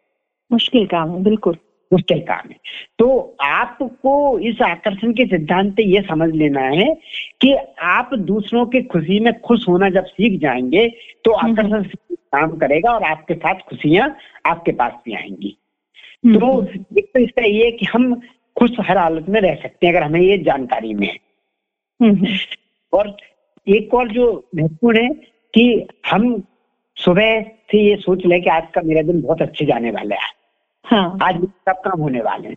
मुश्किल 0.51 0.85
काम 0.85 1.11
है 1.11 1.23
बिल्कुल 1.23 1.57
मुश्किल 1.91 2.19
काम 2.19 2.49
है 2.49 2.57
तो 2.99 3.07
आपको 3.41 4.13
इस 4.39 4.61
आकर्षण 4.61 5.13
के 5.13 5.25
सिद्धांत 5.25 5.73
से 5.75 5.83
ये 5.83 6.01
समझ 6.01 6.29
लेना 6.35 6.61
है 6.61 6.93
कि 7.41 7.53
आप 7.87 8.13
दूसरों 8.23 8.65
के 8.65 8.81
खुशी 8.83 9.19
में 9.19 9.33
खुश 9.41 9.67
होना 9.67 9.89
जब 9.89 10.05
सीख 10.05 10.39
जाएँगे 10.41 10.87
तो 11.25 11.33
हम्म। 11.33 11.51
आकर्षण 11.51 11.83
काम 12.31 12.57
करेगा 12.57 12.91
और 12.91 13.03
आपके 13.03 13.33
साथ 13.33 13.59
खुशियाँ 13.69 14.15
आपके 14.45 14.71
पास 14.71 14.93
भी 15.05 15.13
आएँगी 15.13 15.57
हम्म। 16.25 16.39
तो 16.39 16.63
एक 16.99 17.11
तो 17.13 17.19
इसका 17.19 17.45
ये 17.45 17.71
कि 17.71 17.85
हम 17.85 18.13
खुश 18.55 18.71
हर 18.79 18.97
हालत 18.97 19.29
में 19.29 19.39
रह 19.41 19.55
सकते 19.55 19.87
हैं 19.87 19.93
अगर 19.93 20.03
हमें 20.03 20.21
ये 20.21 20.37
जानकारी 20.37 20.93
में 20.93 21.07
है 21.07 22.37
और 22.93 23.15
एक 23.67 23.93
और 23.93 24.11
जो 24.11 24.27
महत्वपूर्ण 24.55 25.01
है 25.01 25.09
कि 25.53 25.87
हम 26.11 26.43
सुबह 26.97 27.41
से 27.71 27.81
ये 27.81 27.95
सोच 27.95 28.25
ले 28.25 28.39
कि 28.39 28.49
आज 28.49 28.67
का 28.75 28.81
मेरा 28.81 29.01
दिन 29.01 29.21
बहुत 29.21 29.41
अच्छे 29.41 29.65
जाने 29.65 29.91
वाला 29.91 30.15
है। 30.15 30.29
हाँ। 30.85 31.17
आज 31.23 31.35
सब 31.35 31.81
काम 31.85 32.01
होने 32.01 32.21
वाले 32.21 32.47
हैं। 32.47 32.55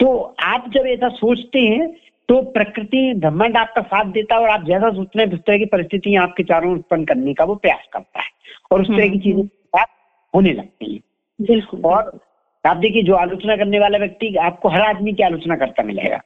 तो 0.00 0.36
आप 0.42 0.70
जब 0.74 0.86
ऐसा 0.86 1.08
सोचते 1.08 1.60
हैं 1.60 1.88
तो 2.28 2.40
प्रकृति 2.52 3.12
ब्रह्मांड 3.14 3.56
आपका 3.56 3.82
साथ 3.82 4.04
देता 4.04 4.34
है 4.34 4.40
और 4.40 4.48
आप 4.48 4.64
जैसा 4.64 4.90
सोचते 4.90 5.20
हैं 5.20 5.32
उस 5.32 5.40
तरह 5.40 5.58
की 5.58 5.64
परिस्थिति 5.66 6.14
आपके 6.14 6.42
चारों 6.42 6.72
उत्पन्न 6.72 7.04
करने 7.04 7.34
का 7.34 7.44
वो 7.44 7.54
प्रयास 7.54 7.86
करता 7.92 8.20
है 8.20 8.28
और 8.72 8.80
उस 8.80 8.88
तरह 8.88 9.08
की 9.08 9.30
हम्म, 9.30 9.42
चीज़ें 9.46 9.82
होने 10.34 10.52
लगती 10.52 10.94
है। 10.94 11.00
बिल्कुल। 11.46 11.80
और 11.80 12.18
आप 12.64 12.76
देखिए 12.76 13.02
जो 13.02 13.14
आलोचना 13.14 13.56
करने 13.56 13.78
वाला 13.78 13.98
व्यक्ति 13.98 14.34
आपको 14.36 14.68
हर 14.68 14.80
आदमी 14.80 15.12
की 15.12 15.22
आलोचना 15.22 15.56
करता 15.56 15.82
मिलेगा। 15.82 16.16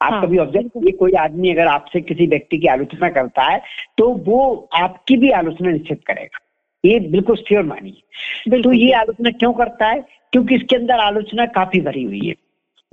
आप 0.00 0.12
हाँ, 0.12 0.22
कभी 0.22 0.38
ऑब्ज़र्व 0.38 0.68
करिए 0.68 0.92
कोई 0.92 1.12
आदमी 1.12 1.50
अगर 1.50 1.66
आपसे 1.66 2.00
किसी 2.00 2.26
व्यक्ति 2.26 2.58
की 2.58 2.66
आलोचना 2.66 3.08
करता 3.10 3.42
है 3.42 3.60
तो 3.98 4.08
वो 4.26 4.68
आपकी 4.74 5.16
भी 5.16 5.30
आलोचना 5.30 5.70
निश्चित 5.70 6.00
करेगा। 6.06 6.38
ये 6.84 7.00
बिल्कुल 7.00 7.36
श्योर 7.36 7.62
मानिए। 7.62 8.62
तो 8.62 8.72
ये 8.72 8.92
आलोचना 8.92 9.30
क्यों 9.30 9.52
करता 9.52 9.86
है? 9.86 10.04
क्योंकि 10.32 10.54
इसके 10.54 10.76
अंदर 10.76 10.94
आलोचना 10.94 11.46
काफ़ी 11.46 11.80
भरी 11.80 12.02
हुई 12.02 12.20
है। 12.26 12.34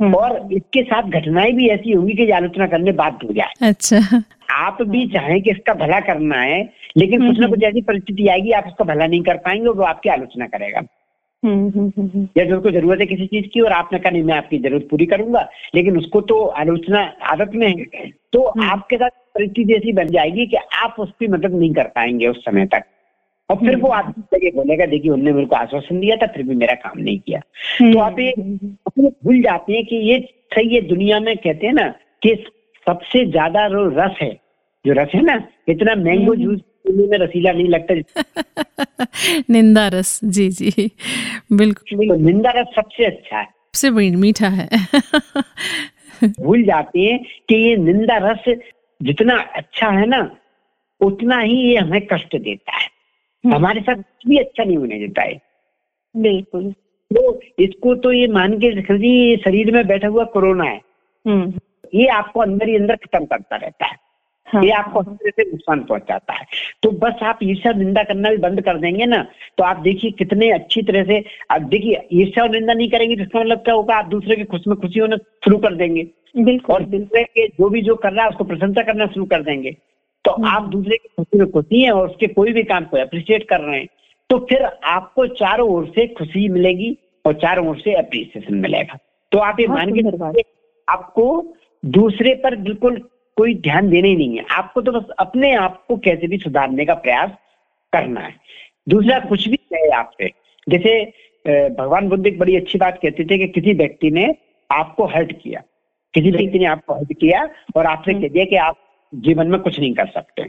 हम्म। 0.01 0.13
और 0.13 0.53
इसके 0.53 0.83
साथ 0.83 1.03
घटनाएँ 1.03 1.51
भी 1.53 1.67
ऐसी 1.67 1.91
होंगी 1.91 2.13
कि 2.13 2.29
आलोचना 2.31 2.67
करने 2.67 2.91
बाध्य 2.91 3.27
हो 3.27 3.33
जाए। 3.33 3.67
अच्छा। 3.67 4.23
आप 4.51 4.77
भी 4.81 5.07
चाहें 5.07 5.41
कि 5.41 5.51
इसका 5.51 5.73
भला 5.73 5.99
करना 5.99 6.37
है 6.37 6.69
लेकिन 6.97 7.27
कुछ 7.27 7.39
ना 7.39 7.47
कुछ 7.47 7.63
ऐसी 7.63 7.81
परिस्थिति 7.81 8.27
आएगी 8.27 8.51
आप 8.51 8.67
उसका 8.67 8.85
भला 8.85 9.07
नहीं 9.07 9.21
कर 9.23 9.37
पाएँगे 9.37 9.67
और 9.67 9.75
वो 9.75 9.83
आपकी 9.83 10.09
आलोचना 10.09 10.47
करेगा। 10.47 10.81
या 12.37 12.45
जो 12.45 12.57
उसको 12.57 12.71
ज़रूरत 12.71 12.99
है 12.99 13.05
किसी 13.05 13.25
चीज़ 13.25 13.45
की 13.45 13.61
और 13.61 13.71
आपने 13.71 13.99
कहा 13.99 14.09
नहीं 14.09 14.23
मैं 14.23 14.33
आपकी 14.33 14.57
ज़रूरत 14.57 14.87
पूरी 14.91 15.05
करूँगा। 15.05 15.49
लेकिन 15.75 15.97
उसको 15.97 16.21
तो 16.21 16.45
आलोचना 16.45 17.01
आदत 17.23 17.51
में 17.55 17.67
है। 17.67 18.11
तो 18.33 18.43
आपके 18.43 18.95
साथ 18.97 19.09
परिस्थिति 19.09 19.73
ऐसी 19.73 19.93
बन 19.93 20.07
जाएगी 20.07 20.45
कि 20.45 20.55
आप 20.55 20.95
उसकी 20.99 21.27
मदद 21.27 21.53
नहीं 21.53 21.73
कर 21.73 21.83
पाएँगे 21.83 22.27
उस 22.27 22.45
समय 22.45 22.65
तक। 22.65 22.83
और 23.49 23.55
फिर 23.55 23.75
वो 23.75 23.87
आदमी 23.87 24.37
जगह 24.37 24.55
बोलेगा 24.55 24.85
देखिए 24.85 25.11
उनने 25.11 25.31
मेरे 25.33 25.45
को 25.47 25.55
आश्वासन 25.55 25.99
दिया 25.99 26.15
था 26.15 26.25
फिर 26.27 26.43
भी 26.43 26.55
मेरा 26.55 26.73
काम 26.73 26.99
नहीं 26.99 27.19
किया। 27.19 27.39
तो 27.93 27.99
आप 27.99 28.19
ये 28.19 28.31
अपने 28.31 29.09
भूल 29.09 29.41
जाते 29.41 29.73
हैं 29.73 29.85
कि 29.85 29.95
ये 29.95 30.19
सही 30.53 30.75
है 30.75 30.81
दुनिया 30.81 31.19
में 31.19 31.37
कहते 31.37 31.67
हैं 31.67 31.73
ना 31.73 31.87
कि 32.23 32.45
सबसे 32.87 33.25
ज़्यादा 33.25 33.67
रस 33.71 34.17
है 34.21 34.39
जो 34.85 34.93
रस 34.93 35.09
है 35.15 35.21
ना 35.21 35.47
इतना 35.69 35.95
मैंगो 35.95 36.35
जूस 36.35 36.59
में 36.89 37.17
रसीला 37.17 37.51
नहीं 37.51 37.67
लगता। 37.67 37.93
निंदा 39.49 39.87
रस 39.87 40.19
जी 40.23 40.49
जी 40.49 40.91
बिल्कुल। 41.53 42.07
तो 42.07 42.15
निंदा 42.15 42.51
रस 42.51 42.67
सबसे 42.75 43.05
अच्छा 43.05 43.37
है। 43.37 43.45
सबसे 43.45 43.89
मीठा 44.09 44.47
है। 44.47 44.69
भूल 46.23 46.63
जाते 46.63 46.99
हैं 46.99 47.23
कि 47.49 47.55
ये 47.55 47.75
निंदा 47.77 48.17
रस 48.17 48.55
जितना 49.01 49.35
अच्छा 49.55 49.89
है 49.89 50.05
ना 50.07 50.37
उतना 51.01 51.39
ही 51.39 51.55
ये 51.55 51.77
हमें 51.77 52.07
कष्ट 52.07 52.35
देता 52.35 52.77
है। 52.77 52.85
हम्म। 52.85 52.96
हमारे 53.55 53.81
साथ 53.81 53.95
कुछ 53.95 54.27
भी 54.27 54.37
अच्छा 54.37 54.63
नहीं 54.63 54.77
होने 54.77 54.99
देता 54.99 55.21
है। 55.21 55.39
बिल्कुल। 56.17 56.71
तो 57.13 57.39
इसको 57.59 57.95
तो 57.95 58.11
ये 58.11 58.27
मान 58.27 58.57
के 58.57 59.37
शरीर 59.37 59.71
में 59.71 59.87
बैठा 59.87 60.07
हुआ 60.07 60.23
कोरोना 60.23 60.63
है। 60.63 60.81
हम्म। 61.27 61.53
ये 61.95 62.07
आपको 62.07 62.39
अंदर 62.39 62.67
ही 62.69 62.75
अंदर 62.75 62.95
खत्म 62.95 63.25
करता 63.25 63.55
रहता 63.55 63.85
है। 63.85 63.95
हाँ, 64.47 64.63
ये 64.63 64.71
आपको 64.71 64.99
अंदर 64.99 65.29
से 65.29 65.43
नुकसान 65.43 65.83
पहुंचाता 65.83 66.33
है। 66.33 66.45
तो 66.83 66.91
बस 66.91 67.23
आप 67.23 67.39
ईर्षा 67.43 67.71
निंदा 67.71 68.03
करना 68.03 68.29
भी 68.29 68.37
बंद 68.37 68.61
कर 68.61 68.77
देंगे 68.77 69.05
ना 69.05 69.27
तो 69.57 69.63
आप 69.63 69.77
देखिए 69.77 70.11
कितने 70.11 70.51
अच्छी 70.51 70.81
तरह 70.81 71.03
से 71.03 71.23
आप 71.51 71.61
देखिए 71.61 72.07
ईर्षा 72.13 72.43
और 72.43 72.49
निंदा 72.49 72.73
नहीं 72.73 72.89
करेंगे 72.89 73.15
जिसका 73.15 73.39
मतलब 73.39 73.57
क्या 73.57 73.73
होगा? 73.73 73.95
आप 73.95 74.05
दूसरे 74.05 74.35
की 74.35 74.43
खुश 74.43 74.67
में 74.67 74.77
खुशी 74.77 74.99
होना 74.99 75.17
शुरू 75.17 75.57
कर 75.57 75.75
देंगे। 75.75 76.07
बिल्कुल 76.37 76.75
और 76.75 76.83
दूसरे 76.83 77.23
के 77.23 77.47
जो 77.47 77.69
भी 77.69 77.81
जो 77.81 77.95
कर 77.95 78.13
रहा 78.13 78.23
है 78.23 78.29
उसको 78.29 78.43
प्रशंसा 78.43 78.81
करना 78.81 79.05
शुरू 79.05 79.25
कर 79.25 79.41
देंगे। 79.41 79.71
तो 79.71 79.77
हम्म। 79.77 79.96
आप 80.45 80.63
दूसरे 80.63 80.97
की 80.97 81.09
खुशी 81.17 81.37
में 81.37 81.49
खुशी 81.51 81.81
है 81.81 81.91
और 81.91 82.09
उसके 82.09 82.27
कोई 82.27 82.53
भी 82.53 82.63
काम 82.63 82.85
को 82.85 82.97
अप्रिशिएट 82.97 83.47
कर 83.49 83.59
रहे 83.59 83.79
हैं 83.79 83.87
तो 84.29 84.37
फिर 84.39 84.63
आपको 84.63 85.27
चारों 85.35 85.69
ओर 85.69 85.85
से 85.87 86.07
खुशी 86.07 86.47
मिलेगी 86.49 86.97
और 87.25 87.33
चारों 87.33 87.67
ओर 87.67 87.77
से 87.79 87.93
अप्रिसिएशन 87.93 88.55
मिलेगा। 88.55 88.97
तो 89.31 89.39
आप 89.39 89.59
ये 89.59 89.67
मान 89.67 89.91
के 89.93 90.41
आपको 90.87 91.55
दूसरे 91.83 92.33
पर 92.35 92.55
बिल्कुल 92.55 92.97
कोई 93.37 93.53
ध्यान 93.55 93.89
देना 93.89 94.07
ही 94.07 94.15
नहीं 94.15 94.37
है। 94.37 94.45
आपको 94.51 94.81
तो 94.81 94.91
बस 94.91 95.09
अपने 95.19 95.53
आप 95.55 95.83
को 95.87 95.97
कैसे 95.97 96.27
भी 96.27 96.37
सुधारने 96.37 96.85
का 96.85 96.93
प्रयास 96.95 97.31
करना 97.93 98.19
है। 98.19 98.33
दूसरा 98.89 99.19
कुछ 99.19 99.47
भी 99.47 99.59
है 99.73 99.89
आपसे 99.89 100.31
जैसे 100.67 101.03
भगवान 101.69 102.09
बुद्ध 102.09 102.25
एक 102.27 102.39
बड़ी 102.39 102.55
अच्छी 102.55 102.77
बात 102.77 102.99
कहते 103.01 103.25
थे 103.25 103.37
कि 103.37 103.47
किसी 103.49 103.73
व्यक्ति 103.73 104.11
ने 104.11 104.33
आपको 104.69 105.05
हर्ट 105.05 105.31
किया। 105.41 105.61
किसी 106.13 106.31
व्यक्ति 106.31 106.59
ने 106.59 106.65
आपको 106.65 106.93
हर्ट 106.93 107.13
किया 107.13 107.47
और 107.75 107.85
आपसे 107.85 108.11
हम्म। 108.11 108.21
कह 108.21 108.27
दिया 108.27 108.45
कि 108.45 108.55
आप 108.55 108.75
जीवन 109.15 109.47
में 109.47 109.59
कुछ 109.59 109.79
नहीं 109.79 109.93
कर 109.93 110.05
सकते। 110.05 110.41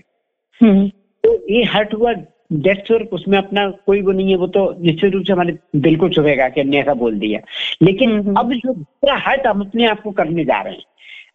हम्म। 0.60 0.88
तो 1.24 1.54
ये 1.54 1.64
हर्ट 1.64 1.94
हुआ 1.94 2.12
डेथ 2.52 2.92
और 2.92 3.02
उसमें 3.02 3.38
अपना 3.38 3.70
कोई 3.70 4.02
वो 4.02 4.12
नहीं 4.12 4.30
है 4.30 4.36
वो 4.36 4.46
तो 4.46 4.76
निश्चित 4.80 5.12
रूप 5.12 5.24
से 5.24 5.32
हमारे 5.32 5.58
दिल 5.76 5.96
को 5.96 6.08
चुभेगा 6.08 6.48
कि 6.48 6.60
हमने 6.60 6.78
ऐसा 6.78 6.94
बोल 6.94 7.18
दिया। 7.18 7.40
लेकिन 7.82 8.12
हम्म, 8.12 8.34
अब 8.34 8.52
जो 8.52 8.74
दूसरा 8.74 9.16
हर्ट 9.16 9.46
हम 9.46 9.60
अपने 9.60 9.86
आप 9.86 10.00
को 10.00 10.10
करने 10.10 10.44
जा 10.44 10.60
रहे 10.62 10.74
हैं 10.74 10.84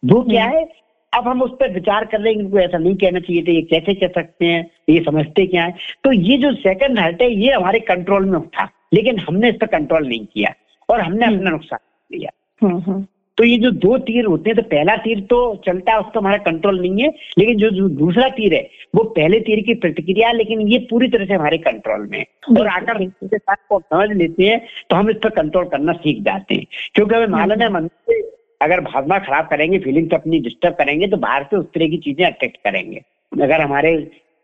वो 0.06 0.22
क्या 0.22 0.46
है? 0.46 0.84
अब 1.14 1.28
हम 1.28 1.42
उस 1.42 1.52
पर 1.52 1.74
विचार 1.74 2.06
कर 2.06 2.20
रहे 2.20 2.34
हैं 2.34 2.42
इनको 2.42 2.60
ऐसा 2.60 2.78
नहीं 2.78 2.96
कहना 2.96 3.20
चाहिए 3.20 3.44
था 3.44 3.52
ये 3.52 3.62
कैसे 3.62 3.94
कह 3.94 4.08
सकते 4.08 4.46
हैं 4.46 4.70
ये 4.90 5.00
समझते 5.00 5.46
क्या 5.48 5.64
है? 5.64 5.76
तो 6.04 6.12
ये 6.12 6.38
जो 6.38 6.54
सेकंड 6.54 7.00
हर्ट 7.00 7.22
है 7.22 7.32
ये 7.34 7.52
हमारे 7.54 7.80
कंट्रोल 7.80 8.26
में 8.26 8.38
उठा 8.40 8.70
लेकिन 8.94 9.20
हमने 9.20 9.50
इस 9.50 9.56
पर 9.62 9.68
कंट्रोल 9.68 10.08
नहीं 10.08 10.26
किया 10.26 10.54
और 10.90 11.02
हमने 11.02 11.26
अपना 11.26 11.50
नुकसान 11.50 12.18
लिया 12.18 12.32
हम्म, 12.62 12.80
हम्म। 12.80 13.06
तो 13.38 13.44
ये 13.44 13.58
जो 13.58 13.70
दो 13.84 13.98
तीर 14.00 14.26
होते 14.26 14.50
हैं 14.50 14.56
तो 14.58 14.64
पहला 14.70 14.96
तीर 14.98 15.20
तो 15.30 15.38
चलता 15.66 15.92
है 15.92 16.00
उसका 16.00 16.20
हमारा 16.20 16.38
कंट्रोल 16.44 16.80
नहीं 16.82 17.04
है 17.04 17.10
लेकिन 17.38 17.58
जो, 17.58 17.70
जो 17.70 17.88
दूसरा 17.90 18.28
तीर 18.30 18.54
है 18.54 18.62
वो 18.96 19.04
पहले 19.04 19.40
तीर 19.40 19.62
की 19.62 19.74
प्रतिक्रिया 19.76 20.32
लेकिन 20.32 20.62
ये 20.68 20.80
पूरी 20.90 21.08
तरह 21.08 21.26
से 21.26 21.34
हमारे 21.34 21.58
कंट्रोल 21.60 22.08
में 22.12 22.26
और 22.52 22.68
आकर 22.68 23.04
के 23.06 23.38
साथ 23.38 23.56
को 23.70 23.80
समझ 23.80 24.10
लेते 24.18 24.44
हैं 24.44 24.60
तो 24.90 24.96
हम 24.96 25.10
इस 25.10 25.18
पर 25.24 25.30
कंट्रोल 25.32 25.66
करना 25.70 25.94
सीख 25.94 26.22
जाते 26.24 26.56
हैं। 26.56 26.66
क्योंकि 26.96 27.16
हमें 27.16 27.28
मालूम 27.30 27.62
है 27.62 27.70
मन 27.74 27.88
से 27.88 28.22
अगर 28.62 28.82
भावना 28.82 29.18
खराब 29.20 29.48
करेंगे 29.48 29.80
फीलिंग्स 29.80 30.14
अपनी 30.14 30.40
डिस्टर्ब 30.40 30.74
करेंगे 30.74 31.08
तो 31.08 31.18
बाहर 31.20 31.44
से 31.44 31.58
उस 31.58 31.66
तरह 31.66 31.88
की 31.90 31.98
चीज़ें 31.98 32.26
अट्रैक्ट 32.26 32.58
करेंगे। 32.64 33.02
अगर 33.32 33.62
हमारे 33.62 33.96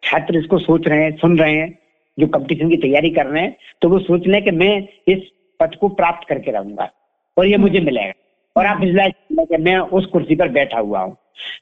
छात्र 0.03 0.37
इसको 0.37 0.57
सोच 0.59 0.87
रहे 0.87 1.03
हैं 1.03 1.15
सुन 1.17 1.37
रहे 1.39 1.53
हैं 1.53 1.77
जो 2.17 2.27
कंपटीशन 2.27 2.69
की 2.69 2.77
तैयारी 2.77 3.09
कर 3.09 3.25
रहे 3.25 3.43
हैं 3.43 3.55
तो 3.81 3.89
वो 3.89 3.99
सोच 3.99 4.27
लें 4.27 4.43
कि 4.43 4.51
मैं 4.53 4.77
इस 5.07 5.29
पद 5.59 5.75
को 5.81 5.89
प्राप्त 5.95 6.27
करके 6.29 6.51
रहूँगा 6.51 6.89
और 7.37 7.47
ये 7.47 7.57
मुझे 7.57 7.79
मिलेगा। 7.79 8.13
और 8.59 8.65
आप 8.65 8.79
विजुलाइज 8.79 9.13
कि 9.39 9.57
मैं 9.57 9.77
उस 9.77 10.05
कुर्सी 10.05 10.35
पर 10.35 10.49
बैठा 10.49 10.79
हुआ 10.79 10.99
हूँ। 10.99 11.17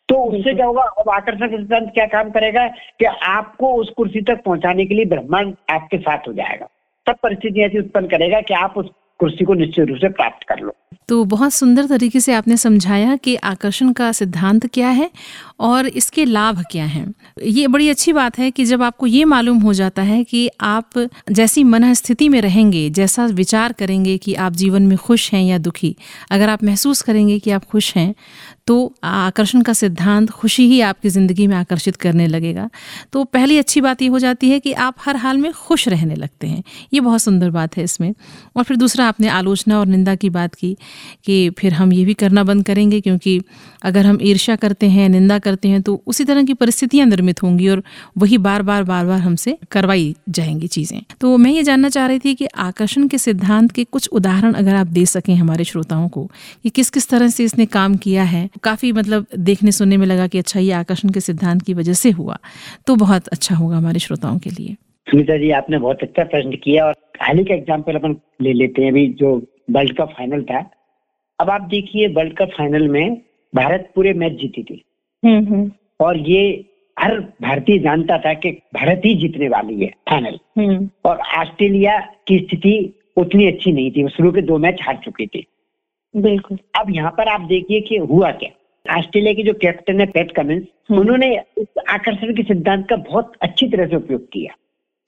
तो 0.10 0.16
उससे 0.16 0.54
क्या 0.54 0.66
होगा 0.66 0.82
अब 0.82 1.10
आकर्षक 1.10 1.50
सिद्धांत 1.50 1.92
क्या 1.94 2.06
काम 2.06 2.30
करेगा 2.30 2.68
कि 2.68 3.06
आपको 3.06 3.74
उस 3.74 3.90
कुर्सी 3.98 4.22
तक 4.22 4.44
पहुँचाने 4.44 4.86
के 4.86 4.96
लिए 4.96 5.06
ब्रह्मांड 5.06 5.56
आपके 5.70 5.98
साथ 5.98 6.28
हो 6.28 6.34
जाएगा। 6.34 6.68
तब 7.06 7.16
परिस्थिति 7.24 7.62
ऐसी 7.62 7.80
उत्पन्न 7.80 8.08
करेगा 8.08 8.42
कि 8.42 8.54
आप 8.54 8.78
उस 8.78 8.90
कुर्सी 9.20 9.46
को 9.46 9.54
निश्चित 9.54 9.88
रूप 9.88 9.98
से 9.98 10.10
प्राप्त 10.10 10.48
कर 10.48 10.60
लो। 10.60 10.76
तो 11.08 11.24
बहुत 11.26 11.54
सुंदर 11.54 11.86
तरीके 11.88 12.20
से 12.20 12.34
आपने 12.34 12.56
समझाया 12.58 13.16
कि 13.16 13.36
आकर्षण 13.36 13.92
का 13.92 14.12
सिद्धांत 14.12 14.66
क्या 14.66 14.90
है 14.90 15.10
और 15.60 15.88
इसके 15.88 16.26
लाभ 16.26 16.64
क्या 16.72 16.86
हैं। 16.86 17.14
ये 17.44 17.68
बड़ी 17.68 17.90
अच्छी 17.90 18.14
बात 18.14 18.38
है 18.40 18.50
कि 18.52 18.66
जब 18.66 18.84
आपको 18.84 19.08
ये 19.08 19.24
मालूम 19.26 19.58
हो 19.58 19.74
जाता 19.74 20.02
है 20.02 20.24
कि 20.24 20.50
आप 20.62 21.08
जैसी 21.32 21.64
मन 21.64 21.94
स्थिति 21.94 22.30
में 22.30 22.40
रहेंगे, 22.42 22.90
जैसा 22.90 23.26
विचार 23.26 23.74
करेंगे 23.74 24.18
कि 24.18 24.34
आप 24.36 24.54
जीवन 24.54 24.82
में 24.82 24.98
खुश 24.98 25.32
हैं 25.34 25.44
या 25.44 25.58
दुखी, 25.58 25.96
अगर 26.32 26.50
आप 26.50 26.64
महसूस 26.64 27.02
करेंगे 27.02 27.40
कि 27.40 27.52
आप 27.52 27.66
खुश 27.66 27.96
हैं 27.96 28.14
तो 28.68 28.94
आकर्षण 29.04 29.62
का 29.62 29.74
सिद्धांत 29.74 30.30
खुशी 30.30 30.68
ही 30.68 30.80
आपकी 30.82 31.10
ज़िंदगी 31.10 31.46
में 31.48 31.56
आकर्षित 31.56 31.96
करने 31.96 32.26
लगेगा। 32.28 32.70
तो 33.14 33.24
पहली 33.24 33.58
अच्छी 33.58 33.82
बात 33.82 34.02
ये 34.02 34.08
हो 34.08 34.20
जाती 34.20 34.50
है 34.50 34.60
कि 34.60 34.74
आप 34.74 34.96
हर 35.00 35.16
हाल 35.16 35.38
में 35.38 35.52
खुश 35.54 35.88
रहने 35.88 36.16
लगते 36.16 36.48
हैं। 36.48 36.64
ये 36.94 37.00
बहुत 37.00 37.22
सुंदर 37.22 37.50
बात 37.50 37.78
है 37.78 37.84
इसमें। 37.84 38.14
और 38.56 38.64
फिर 38.64 38.78
दूसरा, 38.78 39.08
आपने 39.08 39.28
आलोचना 39.30 39.80
और 39.80 39.86
निंदा 39.86 40.16
की 40.16 40.30
बात 40.30 40.56
की 40.56 40.76
कि 41.26 41.50
फिर 41.50 41.74
हम 41.74 41.94
ये 41.94 42.04
भी 42.06 42.14
करना 42.16 42.44
बंद 42.44 42.66
करेंगे, 42.66 43.02
क्योंकि 43.02 43.40
अगर 43.84 44.06
हम 44.06 44.18
ईर्ष्या 44.24 44.56
करते 44.56 44.90
हैं, 44.90 45.08
निंदा 45.10 45.38
करते 45.40 45.68
हैं 45.68 45.82
तो 45.82 46.02
उसी 46.08 46.24
तरह 46.26 46.44
की 46.44 46.54
परिस्थितियाँ 46.56 47.08
निर्मित 47.08 47.44
होंगी 47.44 47.68
और 47.70 47.84
वही 48.18 48.38
बार 48.40 48.62
बार 48.64 48.84
बार 48.84 49.06
बार 49.06 49.20
हमसे 49.20 49.58
करवाई 49.72 50.16
जाएँगी 50.30 50.68
चीज़ें। 50.70 51.02
तो 51.22 51.36
मैं 51.38 51.52
ये 51.52 51.64
जानना 51.64 51.90
चाह 51.90 52.06
रही 52.08 52.20
थी 52.20 52.34
कि 52.36 52.46
आकर्षण 52.60 53.08
के 53.08 53.18
सिद्धांत 53.18 53.72
के 53.72 53.84
कुछ 53.86 54.08
उदाहरण 54.10 54.54
अगर 54.54 54.76
आप 54.76 54.88
दे 54.90 55.06
सकें 55.08 55.34
हमारे 55.36 55.64
श्रोताओं 55.64 56.08
को, 56.10 56.26
कि 56.64 56.70
किस 56.70 56.90
किस 56.90 57.10
तरह 57.10 57.28
से 57.30 57.44
इसने 57.44 57.66
काम 57.68 57.96
किया 57.98 58.24
है। 58.26 58.50
काफ़ी 58.64 58.92
मतलब 58.94 59.26
देखने 59.38 59.72
सुनने 59.74 59.98
में 59.98 60.06
लगा 60.08 60.28
कि 60.28 60.38
अच्छा 60.38 60.60
ये 60.60 60.72
आकर्षण 60.74 61.10
के 61.10 61.20
सिद्धांत 61.22 61.62
की 61.62 61.74
वजह 61.74 61.94
से 61.96 62.12
हुआ 62.12 62.38
तो 62.88 62.96
बहुत 62.98 63.28
अच्छा 63.28 63.56
होगा 63.56 63.78
हमारे 63.78 64.00
श्रोताओं 64.00 64.38
के 64.38 64.50
लिए। 64.50 64.76
सुनीता 65.08 65.38
जी, 65.38 65.50
आपने 65.52 65.78
बहुत 65.80 65.98
अच्छा 66.02 66.24
प्रश्न 66.26 66.58
किया 66.64 66.86
और 66.86 66.96
हाल 67.22 67.38
ही 67.38 67.44
का 67.44 67.54
एग्ज़ाम्पल 67.56 67.96
अपन 67.96 68.16
ले 68.42 68.54
लेते 68.54 68.82
हैं 68.82 68.92
अभी, 68.92 69.08
जो 69.10 69.36
वर्ल्ड 69.72 69.98
कप 69.98 70.10
फाइनल 70.10 70.44
था। 70.44 70.72
अब 71.40 71.50
आप 71.50 71.62
देखिए 71.62 72.08
वर्ल्ड 72.08 72.38
कप 72.38 72.50
फाइनल 72.58 72.88
में 72.88 73.22
भारत 73.56 73.92
पूरे 73.96 74.14
मैच 74.14 74.34
जीती 74.34 74.64
थी। 74.64 74.84
हम्म, 75.26 75.46
हम्म। 75.46 75.72
और 76.02 76.18
ये 76.18 76.66
हर 77.00 77.20
भारतीय 77.20 77.80
जानता 77.80 78.18
था 78.18 78.34
कि 78.34 78.52
भारत 78.52 79.02
ही 79.06 79.16
जीतने 79.16 79.50
वाली 79.50 79.82
है 79.82 79.88
फाइनल। 79.88 80.40
हम्म। 80.58 80.90
और 81.06 81.18
ऑस्ट्रेलिया 81.18 82.00
की 82.28 82.40
स्थिति 82.40 83.00
उतनी 83.18 83.48
अच्छी 83.48 83.72
नहीं 83.72 83.92
थी। 83.92 84.08
शुरू 84.10 84.32
के 84.32 84.42
दो 84.42 84.58
मैच 84.58 84.78
हार 84.82 85.00
चुकी 85.04 85.28
थी। 85.28 85.46
बिल्कुल। 86.16 86.58
अब 86.80 86.96
यहाँ 86.96 87.12
पर 87.12 87.28
आप 87.28 87.42
देखिए 87.42 87.82
कि 87.82 87.98
हुआ 87.98 88.32
क्या। 88.32 88.98
ऑस्ट्रेलिया 88.98 89.34
के 89.34 89.44
जो 89.44 89.54
कैप्टन 89.54 90.00
है 90.00 90.06
पैट 90.06 90.32
कमिंस। 90.32 90.64
उन्होंने 90.92 91.44
इस 91.58 91.68
आकर्षण 91.90 92.36
के 92.36 92.44
सिद्धांत 92.44 92.88
का 92.90 92.96
बहुत 92.96 93.34
अच्छी 93.42 93.68
तरह 93.68 93.88
से 93.88 93.96
उपयोग 93.96 94.32
किया। 94.32 94.56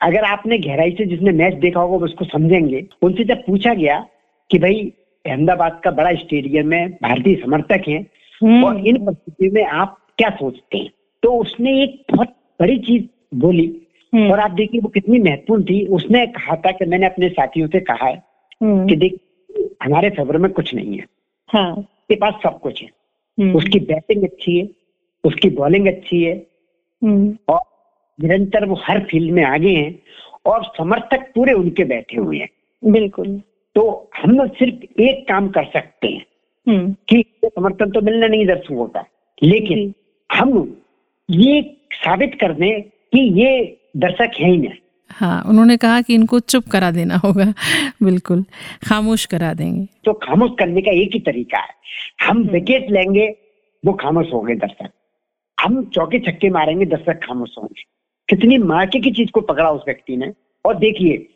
अगर 0.02 0.24
आपने 0.24 0.58
गहराई 0.58 0.92
से 0.92 1.06
जिसने 1.06 1.32
मैच 1.32 1.54
देखा 1.54 1.80
होगा 1.80 2.06
उसको 2.06 2.26
समझेंगे। 2.26 2.86
उनसे 3.02 3.24
जब 3.24 3.46
पूछा 3.46 3.74
गया 3.74 4.06
कि 4.50 4.60
भाई 4.60 4.92
अहमदाबाद 5.26 5.80
का 5.84 5.92
बड़ा 5.92 6.14
स्टेडियम 6.16 6.74
है 6.74 6.88
भारतीय 7.04 7.36
समर्थक 7.36 7.88
हैं 7.88 8.06
हम्म। 8.42 8.64
और 8.64 8.88
इन 8.88 8.98
परिस्थितियों 8.98 9.52
में 9.54 9.64
आप 9.64 9.98
क्या 10.18 10.30
सोचते 10.30 10.78
हैं 10.78 10.90
तो 11.24 11.34
उसने 11.36 11.82
एक 11.84 12.02
बहुत 12.12 12.36
बड़ी 12.60 12.78
चीज़ 12.80 13.04
बोली 13.38 13.66
हम्म। 14.14 14.32
और 14.32 14.40
आप 14.40 14.52
देखिए 14.52 14.82
वो 14.82 14.90
कितनी 14.90 15.20
महत्वपूर्ण 15.20 15.64
थी 15.64 15.86
उसने 15.88 16.26
कहा 16.28 16.56
था 16.56 16.72
कि 16.72 16.86
मैंने 16.86 17.06
अपने 17.06 17.30
साथियों 17.30 17.68
से 17.68 17.80
कहा 17.82 18.08
है 18.08 18.24
कि 18.62 18.96
देख 18.96 19.20
हमारे 19.84 20.10
फेवर 20.10 20.38
में 20.38 20.52
कुछ 20.52 20.74
नहीं 20.76 20.98
है 20.98 21.06
हाँ 21.50 21.72
उसके 21.74 22.16
पास 22.16 22.34
सब 22.44 22.60
कुछ 22.60 22.82
है 22.82 22.90
हम्म। 23.38 23.56
उसकी 23.56 23.80
बैटिंग 23.82 24.24
अच्छी 24.24 24.58
है 24.58 24.68
उसकी 25.24 25.50
बॉलिंग 25.52 25.88
अच्छी 25.88 26.22
है 26.24 26.34
हम्म। 27.02 27.38
और 27.50 27.60
निरंतर 28.20 28.66
वो 28.66 28.80
हर 28.84 29.00
फ़ील्ड 29.04 29.32
में 29.34 29.44
आगे 29.44 29.76
हैं 29.76 30.00
और 30.46 30.64
समर्थक 30.78 31.32
पूरे 31.36 31.54
उनके 31.54 31.84
बैठे 31.86 32.18
हुए 32.18 32.38
हैं 32.38 32.50
बिल्कुल 32.84 33.42
तो 33.80 34.10
हम 34.18 34.48
सिर्फ़ 34.48 35.02
एक 35.02 35.28
काम 35.28 35.50
कर 35.50 35.64
सकते 35.64 36.08
हैं 36.08 36.26
हम्म। 36.70 36.96
कि 37.10 37.26
समर्थन 37.46 37.92
तो 37.92 38.02
मिलना 38.02 38.28
नहीं 38.28 38.48
दर्शकों 38.48 38.86
का 38.86 39.06
लेकिन 39.44 39.94
हम 40.32 40.78
ये 41.30 41.78
साबित 41.94 42.38
कर 42.42 42.54
दें 42.54 42.82
कि 42.82 43.42
ये 43.42 43.78
दर्शक 43.98 44.32
है 44.40 44.50
ही 44.52 44.58
नहीं। 44.58 44.72
हाँ 45.10 45.44
उन्होंने 45.48 45.78
कहा 45.78 46.02
कि 46.02 46.16
इनको 46.16 46.40
चुप 46.40 46.64
करा 46.72 46.92
देना 46.92 47.16
होगा। 47.16 47.54
बिल्कुल 48.04 48.44
खामोश 48.88 49.26
करा 49.26 49.54
देंगे। 49.54 49.88
तो 50.06 50.14
खामोश 50.14 50.52
करने 50.60 50.82
का 50.82 50.92
एक 50.92 51.10
ही 51.14 51.20
तरीका 51.20 51.60
है। 51.60 51.74
हम 52.22 52.38
हम्म। 52.38 52.50
विकेट 52.50 52.92
लेंगे 52.92 53.36
वो 53.86 53.94
खामोश 53.94 54.34
हो 54.34 54.42
गए 54.42 54.56
दर्शक। 54.56 54.90
हम 55.62 55.86
चौके 55.86 56.20
छक्के 56.20 56.50
मारेंगे 56.50 56.86
दर्शक 56.86 57.20
खामोश 57.28 57.56
होंगे। 57.58 57.84
कितनी 58.30 58.58
मार्के 58.58 59.00
की 59.00 59.12
चीज़ 59.12 59.32
को 59.32 59.42
पकड़ा 59.42 59.70
उस 59.70 59.82
व्यक्ति 59.88 60.18
ने। 60.18 60.34
और 60.66 60.76
देखिए 60.76 61.30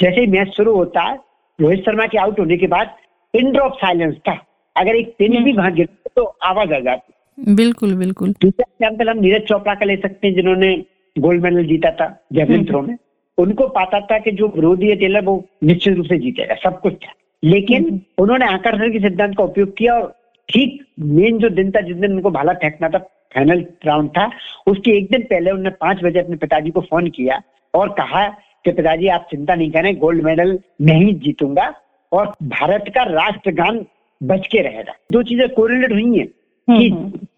जैसे 0.00 0.26
मैच 0.26 0.48
शुरू 0.56 0.76
होता 0.76 1.00
है 1.00 1.29
रोहित 1.60 1.80
शर्मा 1.80 2.06
के 2.06 2.18
आउट 2.18 2.40
होने 2.40 2.56
के 2.56 2.66
बाद 2.68 2.94
पिन 3.34 3.50
ड्रॉप 3.52 3.72
साइलेंस 3.76 4.14
था 4.28 4.38
अगर 4.76 4.96
एक 4.96 5.14
पिन 5.18 5.32
हम्म। 5.32 5.44
भी 5.44 5.52
वहाँ 5.52 5.72
गिरता 5.72 6.10
तो 6.16 6.24
आवाज़ 6.44 6.72
आ 6.74 6.78
जाती 6.80 7.54
बिल्कुल 7.54 7.94
बिल्कुल 7.96 8.34
दूसरा 8.40 8.64
एग्ज़ाम्पल 8.64 9.08
हम 9.08 9.18
नीरज 9.18 9.42
चोपड़ा 9.42 9.74
का 9.74 9.86
ले 9.86 9.96
सकते 9.98 10.26
हैं 10.26 10.34
जिन्होंने 10.34 10.74
गोल्ड 11.16 11.42
मेडल 11.42 11.64
जीता 11.66 11.90
था 11.92 12.08
जेवलिन 12.32 12.56
हम्म। 12.56 12.68
थ्रो 12.68 12.80
में 12.82 12.96
उनको 13.38 13.66
पता 13.70 14.00
था 14.02 14.18
कि 14.18 14.30
जो 14.32 14.48
विरोधी 14.56 14.88
है 14.88 14.96
टेलर 14.96 15.24
वो 15.24 15.42
निश्चित 15.64 15.96
रूप 15.96 16.06
से 16.06 16.18
जीतेगा 16.18 16.54
सब 16.64 16.80
कुछ 16.80 16.94
था 16.96 17.12
लेकिन 17.42 17.84
हम्म। 17.84 18.00
उन्होंने 18.18 18.46
आकर्षण 18.46 18.92
के 18.92 19.00
सिद्धांत 19.00 19.36
का 19.36 19.44
उपयोग 19.44 19.76
किया 19.76 19.94
और 19.94 20.12
ठीक 20.48 20.84
मेन 21.12 21.38
जो 21.38 21.48
दिन 21.52 21.70
था 21.70 21.80
जिस 21.80 21.96
दिन 21.96 22.12
उनको 22.12 22.30
भाला 22.30 22.52
फेंकना 22.62 22.88
था 22.88 22.98
फाइनल 23.34 23.64
राउंड 23.86 24.10
था 24.10 24.30
उसके 24.66 24.96
एक 24.98 25.10
दिन 25.10 25.22
पहले 25.24 25.50
उन्होंने 25.50 25.70
पाँच 25.80 26.02
बजे 26.04 26.20
अपने 26.20 26.36
पिताजी 26.36 26.70
को 26.70 26.80
फ़ोन 26.82 27.08
किया 27.10 27.40
और 27.74 27.88
कहा 27.94 28.26
कि 28.64 28.72
पिताजी 28.72 29.08
आप 29.08 29.26
चिंता 29.30 29.54
नहीं 29.54 29.70
करें 29.70 29.94
गोल्ड 29.98 30.24
मेडल 30.24 30.58
नहीं 30.82 31.14
जीतूँगा 31.20 31.72
और 32.12 32.34
भारत 32.50 32.92
का 32.94 33.02
राष्ट्रगान 33.04 33.84
बच 34.20 34.46
के 34.52 34.62
रहेगा। 34.62 34.92
दो 35.12 35.22
चीज़ें 35.22 35.48
कोरिलेट 35.48 35.92
हुई 35.92 36.18
है 36.18 36.24
कि 36.68 36.88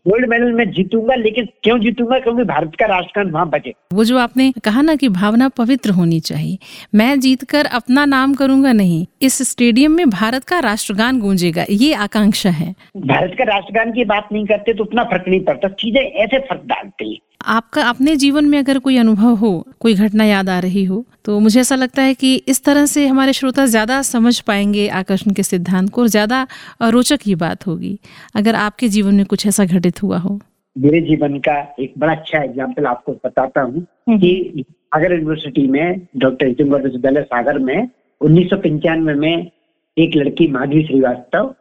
गोल्ड 0.08 0.28
मेडल 0.28 0.52
मैं 0.52 0.68
जीतूँगा 0.70 1.14
लेकिन 1.14 1.46
क्यों 1.62 1.78
जीतूँगा? 1.80 2.18
क्योंकि 2.18 2.44
भारत 2.44 2.72
का 2.78 2.86
राष्ट्रगान 2.86 3.30
वहाँ 3.30 3.48
बचे। 3.50 3.72
वो 3.94 4.04
जो 4.04 4.18
आपने 4.18 4.50
कहा 4.64 4.82
ना 4.82 4.94
कि 4.96 5.08
भावना 5.10 5.48
पवित्र 5.48 5.90
होनी 5.90 6.18
चाहिए 6.20 6.58
मैं 6.94 7.18
जीतकर 7.20 7.66
अपना 7.72 8.04
नाम 8.04 8.34
करूँगा 8.34 8.72
नहीं 8.72 9.06
इस 9.22 9.38
स्टेडियम 9.50 9.92
में 9.92 10.10
भारत 10.10 10.44
का 10.44 10.58
राष्ट्रगान 10.60 11.20
गूंजेगा 11.20 11.64
ये 11.70 11.92
आकांक्षा 11.96 12.50
है। 12.50 12.74
भारत 12.98 13.34
का 13.38 13.44
राष्ट्रगान 13.44 13.92
की 13.92 14.04
बात 14.04 14.28
नहीं 14.32 14.46
करते 14.46 14.74
तो 14.74 14.84
उतना 14.84 15.04
फ़र्क 15.04 15.28
नहीं 15.28 15.40
पड़ता 15.44 15.68
चीज़ें 15.68 16.00
ऐसे 16.00 16.38
फ़र्क 16.40 16.62
डालती 16.66 17.12
है। 17.12 17.18
आपका 17.46 17.82
अपने 17.82 18.14
जीवन 18.16 18.48
में 18.48 18.58
अगर 18.58 18.78
कोई 18.78 18.96
अनुभव 18.96 19.34
हो 19.36 19.50
कोई 19.80 19.94
घटना 19.96 20.24
याद 20.24 20.48
आ 20.48 20.58
रही 20.58 20.84
हो 20.84 21.04
तो 21.24 21.38
मुझे 21.40 21.60
ऐसा 21.60 21.74
लगता 21.74 22.02
है 22.02 22.14
कि 22.14 22.34
इस 22.48 22.64
तरह 22.64 22.86
से 22.86 23.06
हमारे 23.06 23.32
श्रोता 23.32 23.66
ज़्यादा 23.66 24.00
समझ 24.02 24.38
पाएँगे 24.40 24.86
आकर्षण 24.90 25.32
के 25.32 25.42
सिद्धांत 25.42 25.90
को 25.90 26.00
और 26.00 26.08
ज़्यादा 26.08 26.46
रोचक 26.82 27.26
ये 27.26 27.34
बात 27.36 27.66
होगी। 27.66 27.98
अगर 28.34 28.54
आपके 28.56 28.88
जीवन 28.88 29.14
में 29.14 29.24
कुछ 29.26 29.46
ऐसा 29.46 29.64
घटित 29.64 30.02
हुआ 30.02 30.18
हो। 30.18 30.38
मेरे 30.76 31.00
जीवन 31.00 31.38
का 31.38 31.58
एक 31.80 31.92
बड़ा 31.98 32.12
अच्छा 32.12 32.42
एग्ज़ाम्पल 32.42 32.86
आपको 32.86 33.12
बताता 33.24 33.60
हूँ 33.60 33.86
कि 34.10 34.64
सागर 34.66 35.12
यूनिवर्सिटी 35.12 35.66
में 35.68 36.06
डॉक्टर 36.16 36.46
हितुम्बर 36.46 36.82
विश्वविद्यालय 36.82 37.22
सागर 37.24 37.58
में 37.60 37.88
उन्नीस 38.20 38.48
सौ 38.50 38.56
पंचानवे 38.58 39.14
में 39.14 39.50
एक 39.96 40.16
लड़की 40.16 40.46
माधवी 40.48 40.82
श्रीवास्तव 40.86 41.54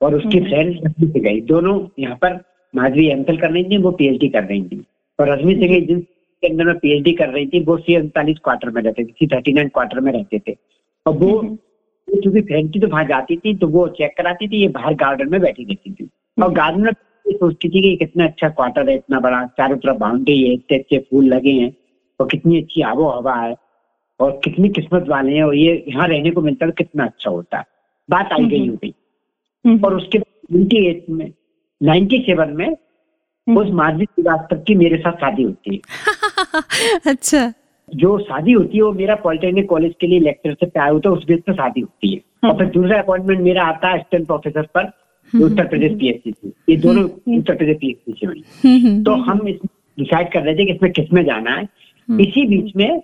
और 0.00 0.14
उसकी 0.14 0.40
फ्रेंड 0.40 0.74
रश्मि 0.84 1.06
से 1.06 1.20
गई। 1.20 1.40
दोनों 1.42 1.78
यहाँ 1.98 2.16
पर 2.16 2.40
माधवी 2.74 3.06
एमफिल 3.08 3.36
कर 3.36 3.50
रही 3.50 3.64
थी 3.64 3.78
वो 3.78 3.90
पीएचडी 3.92 4.28
कर 4.28 4.44
रही 4.44 4.62
थी। 4.62 4.84
और 5.18 5.28
रश्मि 5.30 5.54
से 5.54 5.68
गई 5.68 5.80
जिन 5.86 6.00
के 6.00 6.48
अंदर 6.48 6.64
में 6.64 6.78
पीएचडी 6.78 7.12
कर 7.12 7.28
रही 7.28 7.46
थी 7.46 7.60
वो 7.64 7.76
सी 7.78 7.96
उनतालीस 7.96 8.38
क्वार्टर 8.44 8.70
में 8.70 8.80
रहते 8.82 9.04
थे 9.04 9.12
सी 9.12 9.26
थर्टी 9.26 9.52
नाइन 9.52 9.68
क्वार्टर 9.68 10.00
में 10.00 10.12
रहते 10.12 10.38
थे। 10.38 10.56
और 11.06 11.16
वो 11.18 11.40
चूँकि 12.08 12.40
फ्रेंड 12.40 12.74
थी 12.74 12.80
तो 12.80 12.88
वहाँ 12.88 13.04
जाती 13.04 13.36
थी 13.36 13.54
तो 13.58 13.68
वो 13.68 13.86
चेक 13.98 14.16
कराती 14.16 14.48
थी 14.48 14.60
ये 14.60 14.68
बाहर 14.70 14.94
गार्डन 14.94 15.30
में 15.30 15.40
बैठी 15.40 15.64
रहती 15.64 15.92
थी। 15.92 16.08
और 16.38 16.52
गार्डन 16.52 16.80
में 16.82 16.92
सोचती 17.26 17.68
थी 17.68 17.82
कि 17.82 17.96
कितना 17.96 18.24
अच्छा 18.24 18.48
क्वार्टर 18.50 18.88
है 18.88 18.94
इतना 18.96 19.20
बड़ा 19.20 19.44
चारों 19.58 19.76
तरफ़ 19.76 19.98
बाउंड्री 19.98 20.42
है 20.42 20.52
इतने 20.54 20.78
अच्छे 20.78 20.98
फूल 21.10 21.24
लगे 21.26 21.52
हैं 21.52 21.72
और 22.20 22.28
कितनी 22.30 22.60
अच्छी 22.62 22.82
आबो 22.84 23.08
हवा 23.08 23.34
है 23.36 23.54
और 24.20 24.40
कितनी 24.44 24.68
किस्मत 24.70 25.08
वाले 25.08 25.34
हैं 25.34 25.42
और 25.42 25.54
ये 25.56 25.84
यहाँ 25.88 26.08
रहने 26.08 26.30
को 26.30 26.40
मिलता 26.42 26.66
है 26.66 26.70
तो 26.70 26.76
कितना 26.76 27.04
अच्छा 27.04 27.30
होता 27.30 27.58
है। 27.58 27.64
बात 28.08 28.32
आई 28.32 28.44
गई 28.46 28.66
हो 28.68 28.76
गई 28.82 29.78
और 29.84 29.96
उसके 29.96 30.18
बाद 30.18 30.54
नाइन्टी 30.54 30.86
एट 30.86 31.08
में 31.10 31.32
नाइन्टी 31.80 32.18
सेवन 32.26 32.52
में 32.56 32.74
उस 33.48 33.70
माधवी 33.70 34.04
श्रीवास्तव 34.04 34.56
की 34.56 34.74
मेरे 34.74 34.96
साथ 34.96 35.12
शादी 35.12 35.42
होती 35.42 35.74
है। 35.74 35.80
अच्छा। 37.06 37.52
जो 37.94 38.18
शादी 38.18 38.52
होती 38.52 38.76
है 38.76 38.82
वो 38.82 38.92
मेरा 38.92 39.14
पॉलिटेक्निक 39.14 39.68
कॉलेज 39.68 39.94
के 40.00 40.06
लिए 40.06 40.20
लेक्चर 40.20 40.54
से 40.54 40.80
आया 40.80 40.90
होता 40.90 41.08
है 41.08 41.16
उस 41.16 41.26
बेस 41.26 41.40
पर 41.40 41.52
शादी 41.52 41.80
होती 41.80 42.14
है। 42.14 42.50
और 42.50 42.58
फिर 42.58 42.66
दूसरा 42.66 42.98
अपॉइंटमेंट 42.98 43.40
मेरा 43.40 43.64
आता 43.64 43.88
है 43.88 43.94
असिस्टेंट 43.94 44.26
प्रोफेसर 44.26 44.62
पर 44.62 44.84
उत्तर 45.44 45.66
प्रदेश 45.66 45.92
पीएससी 45.92 46.32
से। 46.32 46.72
ये 46.72 46.76
दोनों 46.76 47.04
उत्तर 47.38 47.54
प्रदेश 47.54 47.76
पीएससी 47.80 48.12
से 48.12 48.26
हुई। 48.26 48.44
हम्म, 48.64 49.04
तो 49.04 49.10
हम 49.14 49.48
इस 49.48 49.56
डिसाइड 49.98 50.32
कर 50.32 50.42
रहे 50.42 50.54
थे 50.54 50.64
कि 50.64 50.72
इसमें 50.72 50.92
किसमें 50.92 51.24
जाना 51.24 51.50
है। 51.50 51.68
इसी 52.20 52.46
बीच 52.46 52.76
में 52.76 53.02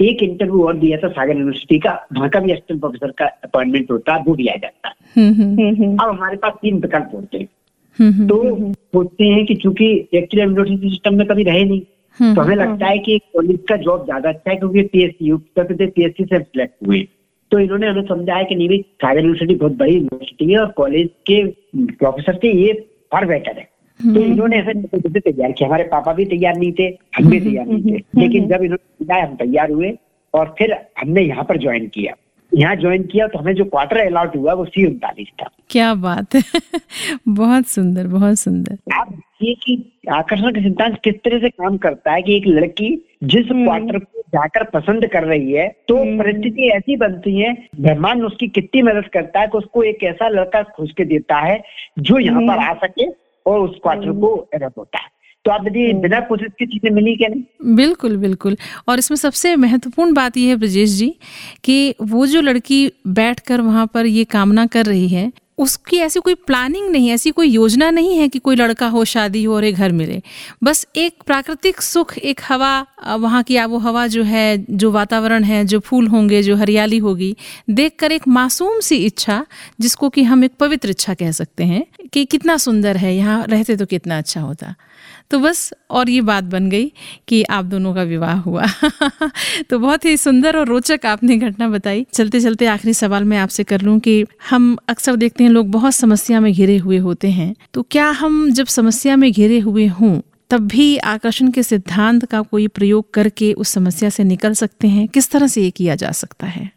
एक 0.00 0.22
इंटरव्यू 0.22 0.66
और 0.66 0.76
दिया 0.76 0.98
था 0.98 1.08
सागर 1.08 1.32
यूनिवर्सिटी 1.32 1.78
का। 1.78 2.06
वहाँ 2.12 2.28
का 2.28 2.40
भी 2.40 2.52
असिस्टेंट 2.52 2.80
प्रोफेसर 2.80 3.10
का 3.10 3.26
अपॉइंटमेंट 3.26 3.90
होता 3.90 4.14
है 4.14 4.22
वो 4.22 4.36
दिया 4.36 4.56
जाता। 4.56 4.88
है 4.88 5.32
हम्म, 5.32 5.84
हम्म, 5.84 5.96
अब 5.96 6.08
हमारे 6.08 6.36
पास 6.36 6.52
तीन 6.62 6.74
विकल्प 6.74 7.10
होते 7.14 7.38
हैं। 7.38 7.44
हम्म, 7.44 7.59
तो 8.00 8.72
सोचते 8.72 9.24
हैं 9.24 9.44
कि 9.46 9.54
चूँकि 9.54 9.86
एक्चुअली 10.14 10.42
यूनिवर्सिटी 10.42 10.90
सिस्टम 10.90 11.14
में 11.14 11.26
कभी 11.26 11.42
रहे 11.42 11.64
नहीं 11.64 11.80
हम्म, 12.20 12.34
तो 12.34 12.40
हमें 12.40 12.56
लगता 12.56 12.86
है 12.86 12.98
कि 12.98 13.18
कॉलेज 13.34 13.58
का 13.68 13.76
जॉब 13.76 14.04
ज़्यादा 14.04 14.28
अच्छा 14.28 14.50
है 14.50 14.56
क्योंकि 14.56 14.82
पीएससी 14.82 15.30
उत्तर 15.30 15.64
प्रदेश 15.64 15.90
पीएससी 15.96 16.24
से 16.24 16.38
सिलेक्ट 16.38 16.86
हुए। 16.86 17.00
तो 17.52 17.58
इन्होंने 17.58 17.86
हमें 17.86 18.02
समझाया 18.02 18.42
कि 18.42 18.54
नहीं 18.54 18.68
भाई 18.68 18.78
सागर 19.02 19.20
यूनिवर्सिटी 19.20 19.54
बहुत 19.54 19.72
बड़ी 19.72 19.94
यूनिवर्सिटी 19.94 20.52
है 20.52 20.58
और 20.58 20.70
कॉलेज 20.70 21.08
के 21.26 21.44
प्रोफेसर 21.76 22.34
से 22.34 22.52
ये 22.52 22.72
फॉर 23.12 23.26
बेटर 23.26 23.58
है। 23.58 23.68
तो 24.14 24.20
इन्होंने 24.20 24.58
ऐसे 24.58 25.20
तैयार 25.20 25.52
किया 25.52 25.68
हमारे 25.68 25.84
पापा 25.84 26.12
भी 26.12 26.24
तैयार 26.24 26.56
नहीं 26.56 26.72
थे 26.72 26.86
हम 27.16 27.30
भी 27.30 27.40
तैयार 27.40 27.66
नहीं 27.66 27.92
थे। 27.92 28.20
लेकिन 28.20 28.48
जब 28.48 28.62
इन्होंने 28.62 29.20
हम 29.20 29.34
तैयार 29.36 29.70
हुए 29.70 29.92
और 30.34 30.54
फिर 30.58 30.72
हमने 31.00 31.22
यहाँ 31.22 31.44
पर 31.44 31.58
ज्वाइन 31.58 31.86
किया। 31.88 32.14
यहाँ 32.54 32.76
ज्वाइन 32.76 33.02
किया 33.02 33.26
तो 33.26 33.38
हमें 33.38 33.54
जो 33.54 33.64
क्वार्टर 33.64 33.96
अलॉट 33.96 34.36
हुआ 34.36 34.52
वो 34.52 34.64
सी 34.64 34.86
उनतालीस 34.86 35.28
था। 35.42 35.50
क्या 35.70 35.94
बात 35.94 36.34
है। 36.34 36.42
बहुत 37.28 37.66
सुंदर 37.66 38.06
बहुत 38.06 38.36
सुंदर। 38.36 38.78
आप 38.94 39.12
देखिए 39.12 39.54
कि 39.54 39.92
आकर्षण 40.10 40.52
का 40.52 40.60
सिद्धांत 40.60 40.98
किस 41.04 41.14
तरह 41.14 41.38
से 41.38 41.48
काम 41.48 41.76
करता 41.76 42.12
है 42.12 42.22
कि 42.22 42.36
एक 42.36 42.46
लड़की 42.46 43.06
जिस 43.24 43.46
क्वार्टर 43.46 43.98
को 43.98 44.20
जाकर 44.20 44.64
पसंद 44.64 45.06
कर 45.06 45.24
रही 45.24 45.52
है 45.52 45.68
तो 45.88 46.18
परिस्थिति 46.18 46.68
ऐसी 46.68 46.96
बनती 46.96 47.40
है 47.40 47.68
ब्रह्मांड 47.80 48.24
उसकी 48.24 48.48
कितनी 48.48 48.82
मदद 48.82 49.08
करता 49.12 49.40
है 49.40 49.46
कि 49.46 49.58
उसको 49.58 49.82
एक 49.82 50.04
ऐसा 50.04 50.28
लड़का 50.28 50.62
खोज 50.62 50.92
के 50.96 51.04
देता 51.04 51.36
है 51.36 51.62
जो 51.98 52.18
यहाँ 52.18 52.42
पर 52.42 52.58
आ 52.58 52.74
सके 52.74 53.06
और 53.46 53.60
उस 53.60 53.76
क्वार्टर 53.82 54.12
को 54.12 54.48
रब 54.54 54.72
होता 54.78 54.98
है। 54.98 55.19
तो 55.44 55.50
आप 55.50 55.66
यदि 55.66 55.92
बिना 56.00 56.20
कोशिश 56.20 56.48
की 56.58 56.66
चीज़ें 56.66 56.90
मिली 56.90 57.14
क्या 57.16 57.28
नहीं? 57.28 57.74
बिल्कुल 57.76 58.16
बिल्कुल। 58.16 58.56
और 58.88 58.98
इसमें 58.98 59.16
सबसे 59.16 59.54
महत्वपूर्ण 59.56 60.14
बात 60.14 60.36
यह 60.36 60.48
है 60.48 60.56
ब्रजेश 60.56 60.90
जी 60.90 61.14
कि 61.64 61.94
वो 62.02 62.26
जो 62.26 62.40
लड़की 62.40 62.86
बैठकर 63.08 63.60
वहाँ 63.60 63.86
पर 63.94 64.06
ये 64.06 64.24
कामना 64.26 64.66
कर 64.66 64.86
रही 64.86 65.08
है 65.08 65.32
उसकी 65.58 65.96
ऐसी 65.96 66.20
कोई 66.20 66.34
प्लानिंग 66.46 66.88
नहीं 66.90 67.08
ऐसी 67.10 67.30
कोई 67.30 67.48
योजना 67.48 67.90
नहीं 67.90 68.16
है 68.18 68.28
कि 68.28 68.38
कोई 68.38 68.56
लड़का 68.56 68.86
हो 68.88 69.04
शादी 69.04 69.42
हो 69.44 69.54
और 69.54 69.64
एक 69.64 69.74
घर 69.74 69.92
मिले। 69.92 70.20
बस 70.64 70.86
एक 70.96 71.22
प्राकृतिक 71.26 71.80
सुख 71.82 72.16
एक 72.18 72.40
हवा 72.48 73.16
वहाँ 73.16 73.42
की 73.42 73.56
आबो 73.56 73.78
हवा 73.78 74.06
जो 74.06 74.22
है 74.22 74.64
जो 74.70 74.90
वातावरण 74.90 75.44
है 75.44 75.64
जो 75.64 75.80
फूल 75.80 76.06
होंगे 76.06 76.42
जो 76.42 76.56
हरियाली 76.56 76.98
होगी 76.98 77.34
देखकर 77.70 78.12
एक 78.12 78.28
मासूम 78.28 78.80
सी 78.80 78.96
इच्छा 79.06 79.44
जिसको 79.80 80.08
कि 80.08 80.22
हम 80.22 80.44
एक 80.44 80.52
पवित्र 80.60 80.90
इच्छा 80.90 81.14
कह 81.14 81.32
सकते 81.32 81.64
हैं 81.64 81.84
कि 82.12 82.24
कितना 82.24 82.56
सुंदर 82.56 82.96
है 82.96 83.14
यहाँ 83.16 83.44
रहते 83.46 83.76
तो 83.76 83.86
कितना 83.86 84.18
अच्छा 84.18 84.40
होता। 84.40 84.74
तो 85.30 85.38
बस 85.38 85.74
और 85.90 86.10
ये 86.10 86.20
बात 86.20 86.44
बन 86.44 86.70
गई 86.70 86.92
कि 87.28 87.42
आप 87.42 87.64
दोनों 87.64 87.94
का 87.94 88.02
विवाह 88.02 88.34
हुआ। 88.34 88.66
तो 89.70 89.78
बहुत 89.78 90.04
ही 90.04 90.16
सुंदर 90.16 90.56
और 90.56 90.66
रोचक 90.66 91.00
आपने 91.06 91.36
घटना 91.36 91.68
बताई। 91.68 92.06
चलते 92.12 92.40
चलते 92.40 92.66
आखिरी 92.66 92.94
सवाल 92.94 93.24
मैं 93.24 93.38
आपसे 93.38 93.64
कर 93.64 93.80
लूँ 93.80 93.98
कि 93.98 94.24
हम 94.50 94.76
अक्सर 94.88 95.16
देखते 95.16 95.44
हैं, 95.44 95.50
लोग 95.50 95.70
बहुत 95.70 95.92
समस्या 95.92 96.40
में 96.40 96.52
घिरे 96.52 96.76
हुए 96.76 96.96
होते 96.96 97.28
हैं। 97.28 97.54
तो 97.74 97.82
क्या 97.82 98.06
हम 98.10 98.50
जब 98.50 98.66
समस्या 98.66 99.16
में 99.16 99.32
घिरे 99.32 99.58
हुए 99.58 99.86
हों, 99.86 100.20
तब 100.50 100.66
भी 100.66 100.96
आकर्षण 100.96 101.50
के 101.50 101.62
सिद्धांत 101.62 102.24
का 102.24 102.42
कोई 102.42 102.66
प्रयोग 102.66 103.14
करके 103.14 103.52
उस 103.52 103.68
समस्या 103.68 104.10
से 104.10 104.24
निकल 104.24 104.52
सकते 104.52 104.88
हैं? 104.88 105.08
किस 105.08 105.30
तरह 105.30 105.46
से 105.46 105.62
ये 105.62 105.70
किया 105.70 105.94
जा 105.94 106.10
सकता 106.10 106.46
है? 106.46 106.70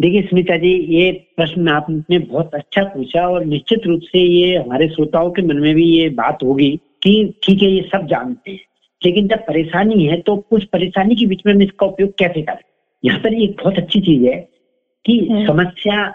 देखिए, 0.00 0.22
सुनीता 0.22 0.56
जी, 0.56 0.96
ये 0.98 1.12
प्रश्न 1.12 1.68
आपने 1.68 2.18
बहुत 2.18 2.50
अच्छा 2.54 2.82
पूछा 2.82 3.28
और 3.28 3.44
निश्चित 3.44 3.80
रूप 3.86 4.00
से 4.02 4.18
ये 4.18 4.56
हमारे 4.56 4.88
श्रोताओं 4.88 5.30
के 5.30 5.42
मन 5.42 5.56
में 5.56 5.74
भी 5.74 5.84
ये 5.84 6.08
बात 6.08 6.38
होगी 6.44 6.80
कि 7.02 7.40
ठीक 7.42 7.62
है 7.62 7.68
ये 7.68 7.88
सब 7.92 8.06
जानते 8.06 8.50
हैं। 8.50 8.60
लेकिन 9.04 9.28
जब 9.28 9.38
परेशानी 9.38 10.06
है 10.06 10.20
तो 10.20 10.46
उस 10.50 10.64
परेशानी 10.64 11.16
के 11.16 11.26
बीच 11.26 11.42
में 11.46 11.54
हम 11.54 11.62
इसका 11.62 11.86
उपयोग 11.86 12.18
कैसे 12.18 12.42
करें? 12.42 12.64
यहाँ 13.04 13.20
पर 13.20 13.34
एक 13.34 13.56
बहुत 13.62 13.78
अच्छी 13.78 14.00
चीज़ 14.00 14.24
है 14.24 14.48
कि 15.06 15.28
समस्या 15.48 16.14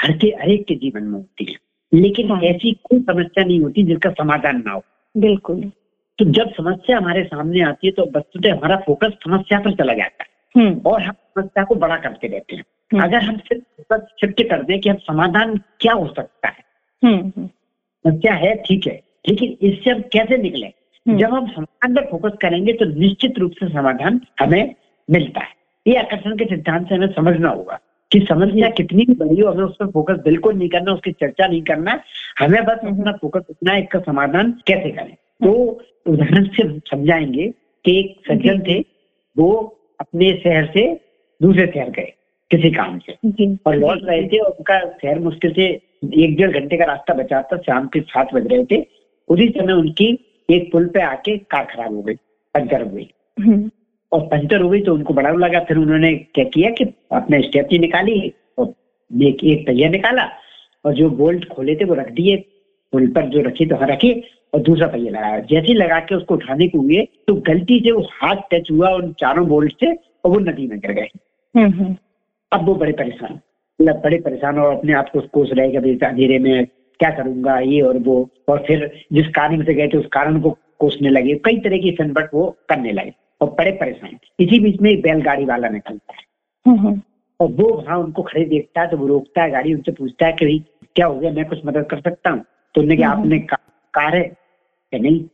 हर 0.00 0.16
के 0.18 0.26
हरेक 0.26 0.66
के 0.66 0.74
जीवन 0.74 1.02
में 1.02 1.12
होती 1.12 1.44
है। 1.44 1.56
लेकिन 2.00 2.32
ऐसी 2.32 2.72
कोई 2.72 3.00
समस्या 3.00 3.44
नहीं 3.44 3.60
होती 3.60 3.82
जिसका 3.82 4.10
समाधान 4.10 4.62
ना 4.66 4.72
हो। 4.72 4.84
बिल्कुल। 5.16 5.72
तो 6.18 6.24
जब 6.24 6.52
समस्या 6.52 6.96
हमारे 6.96 7.24
सामने 7.24 7.60
आती 7.60 7.86
है 7.86 7.92
तो 7.92 8.02
वस्तुतः 8.16 8.52
हमारा 8.52 8.76
फोकस 8.76 9.10
समस्या 9.24 9.60
पर 9.60 9.72
चला 9.72 9.94
जाता 9.94 10.24
है। 10.24 10.32
हम्म। 10.56 10.80
और 10.86 11.02
हम 11.02 11.12
समस्या 11.12 11.64
को 11.64 11.74
बड़ा 11.74 11.96
करते 11.96 12.28
रहते 12.28 12.56
हैं। 12.56 12.64
हम्म। 12.92 13.02
अगर 13.02 13.22
हम 13.22 13.36
सिर्फ़ 13.36 13.62
फोकस 13.62 14.06
शिफ्ट 14.20 14.42
कर 14.42 14.62
दें 14.62 14.80
कि 14.80 14.88
हम 14.88 14.96
समाधान 14.96 15.60
क्या 15.80 15.92
हो 15.92 16.06
सकता 16.06 16.48
है? 16.48 16.64
हम्म 17.04 17.16
हम्म, 17.16 17.46
समस्या 17.46 18.34
है 18.34 18.54
ठीक 18.54 18.86
है। 18.86 19.00
लेकिन 19.28 19.56
इससे 19.62 19.90
हम 19.90 20.00
कैसे 20.00 20.36
निकले? 20.36 20.66
हम्म। 20.66 21.18
जब 21.18 21.30
हम 21.30 21.46
समाधान 21.46 21.94
पर 21.94 22.10
फोकस 22.10 22.38
करेंगे 22.42 22.72
तो 22.72 22.84
निश्चित 22.84 23.38
रूप 23.38 23.52
से 23.52 23.68
समाधान 23.68 24.20
हमें 24.40 24.74
मिलता 25.10 25.40
है। 25.40 25.48
ये 25.86 25.94
आकर्षण 25.94 26.36
के 26.36 26.44
सिद्धांत 26.44 26.88
से 26.88 26.94
हमें 26.94 27.06
समझना 27.06 27.48
होगा 27.48 27.80
कि 28.12 28.20
समस्या 28.20 28.70
कितनी 28.70 29.04
भी 29.04 29.14
बड़ी 29.14 29.40
हो 29.40 29.50
हमें 29.50 29.64
उस 29.64 29.76
पर 29.76 29.86
फोकस 29.86 30.14
बिल्कुल 30.14 30.54
नहीं 30.54 30.68
करना 30.68 30.92
उसकी 30.92 31.12
चर्चा 31.12 31.46
नहीं 31.46 31.62
करना। 31.62 32.00
हमें 32.38 32.64
बस 32.64 32.78
हम्म। 32.84 33.00
अपना 33.00 33.12
फोकस 33.12 33.42
है 33.68 33.80
इसका 33.80 33.98
समाधान 33.98 34.52
कैसे 34.66 34.90
करें? 34.90 35.14
तो 35.14 35.82
उदाहरण 36.06 36.44
से 36.44 36.78
समझाएँगे 36.78 37.52
कि 37.84 38.00
एक 38.00 38.22
सज्जन 38.28 38.60
थे 38.60 38.84
वो 39.38 39.78
अपने 40.00 40.40
शहर 40.44 40.66
से 40.66 41.00
दूसरे 41.42 41.66
शहर 41.66 41.90
गए 41.90 42.12
किसी 42.50 42.70
काम 42.70 42.98
से। 42.98 43.12
और 43.66 43.76
लौट 43.76 43.98
रहे 44.02 44.28
थे 44.28 44.38
और 44.38 44.50
उनका 44.50 44.80
शहर 44.80 45.18
मुश्किल 45.18 45.52
से 45.52 45.64
एक 46.14 46.36
डेढ़ 46.36 46.50
घंटे 46.50 46.76
का 46.76 46.84
रास्ता 46.84 47.14
बचा 47.14 47.42
था 47.42 47.56
शाम 47.56 47.86
के 47.86 48.00
सात 48.00 48.34
बज 48.34 48.52
रहे 48.52 48.64
थे। 48.64 49.01
उसी 49.32 49.48
समय 49.50 49.72
उनकी 49.74 50.06
एक 50.48 50.70
पुल 50.72 50.86
पे 50.88 51.02
आके 51.02 51.36
कार 51.46 51.64
खराब 51.66 51.94
हो 51.94 52.02
गई 52.02 52.14
पंचर 52.54 52.82
हो 52.82 52.90
गई 52.90 53.08
हम्म। 53.36 53.70
और 54.12 54.26
पंचर 54.26 54.60
हो 54.60 54.68
गई 54.68 54.80
तो 54.80 54.94
उनको 54.94 55.14
बड़ा 55.14 55.30
लगा 55.38 55.60
फिर 55.64 55.76
उन्होंने 55.78 56.12
क्या 56.34 56.44
किया 56.46 56.70
कि 56.70 56.84
अपने 57.12 57.40
स्टेपनी 57.42 57.78
निकाली 57.78 58.16
और 58.58 58.72
एक 59.10 59.44
एक 59.46 59.66
पहिया 59.66 59.88
निकाला 59.90 60.28
और 60.84 60.94
जो 60.94 61.10
बोल्ट 61.16 61.48
खोले 61.48 61.74
थे 61.76 61.84
वो 61.84 61.94
रख 61.94 62.10
दिए 62.12 62.36
पुल 62.92 63.06
पर 63.12 63.28
जो 63.28 63.42
रखी 63.42 63.66
तो 63.66 63.76
हाँ 63.76 63.88
रखी 63.88 64.12
और 64.52 64.60
दूसरा 64.62 64.86
पहिया 64.88 65.12
लगाया 65.12 65.38
जैसे 65.46 65.66
ही 65.66 65.74
लगा 65.74 65.98
के 66.00 66.14
उसको 66.14 66.34
उठाने 66.34 66.68
को 66.68 66.78
हुए 66.78 67.04
तो 67.28 67.34
गलती 67.42 67.78
से 67.80 67.92
वो 67.92 68.02
हाथ 68.12 68.42
टच 68.50 68.70
हुआ 68.70 68.90
उन 68.94 69.12
चारों 69.20 69.46
बोल्ट 69.48 69.72
से 69.74 69.92
और 69.92 70.30
वो 70.30 70.38
नदी 70.40 70.66
में 70.66 70.78
गिर 70.78 70.92
गए 70.92 71.08
हम्म, 71.54 71.70
हम्म। 71.72 71.96
अब 72.52 72.66
वो 72.66 72.74
बड़े 72.74 72.92
परेशान 72.94 73.32
मतलब 73.32 74.00
बड़े 74.00 74.18
परेशान 74.20 74.58
और 74.58 74.74
अपने 74.74 74.92
आप 74.94 75.08
को 75.08 75.20
कोस 75.30 75.50
रहे 75.52 75.70
कि 75.72 75.98
अंधेरे 76.04 76.38
में 76.38 76.66
क्या 77.02 77.10
करूँगा 77.10 77.58
ये 77.58 77.80
और 77.80 77.98
वो? 77.98 78.30
और 78.48 78.64
फिर 78.66 79.04
जिस 79.12 79.26
कारण 79.26 79.64
से 79.64 79.74
गए 79.74 79.88
थे 79.88 79.98
उस 79.98 80.06
कारण 80.06 80.40
को 80.40 80.58
कोसने 80.78 81.08
लगे। 81.08 81.34
कई 81.34 81.58
तरह 81.58 81.78
की 81.78 81.92
सनबट 81.92 82.30
वो 82.34 82.56
करने 82.68 82.92
लगे 82.92 83.12
और 83.40 83.48
बड़े 83.50 83.70
परेशान 83.70 84.18
इसी 84.40 84.60
बीच 84.60 84.80
में 84.80 85.00
बैलगाड़ी 85.00 85.44
वाला 85.44 85.68
निकलता 85.68 86.12
है। 86.12 86.18
हम्म, 86.66 86.88
हम्म। 86.88 87.00
और 87.40 87.48
वो 87.48 87.68
वहाँ 87.68 87.98
उनको 87.98 88.22
खड़े 88.22 88.44
देखता 88.44 88.80
है 88.80 88.90
तो 88.90 88.96
वो 88.96 89.06
रोकता 89.06 89.42
है 89.42 89.50
गाड़ी 89.50 89.74
उनसे 89.74 89.92
पूछता 89.92 90.26
है 90.26 90.32
कि 90.32 90.44
भाई 90.44 90.64
क्या 90.96 91.06
हो 91.06 91.18
गया? 91.18 91.32
मैं 91.32 91.44
कुछ 91.44 91.58
मदद 91.66 91.86
कर 91.90 92.00
सकता 92.00 92.30
हूँ? 92.30 92.44
तो 92.74 92.80
उन्होंने 92.80 93.02
कहा 93.02 93.12
हम्म, 93.12 93.22
आपने 93.22 93.38
कार 93.94 94.16
है? 94.16 94.22
कि 94.92 94.98
नहीं। 94.98 95.24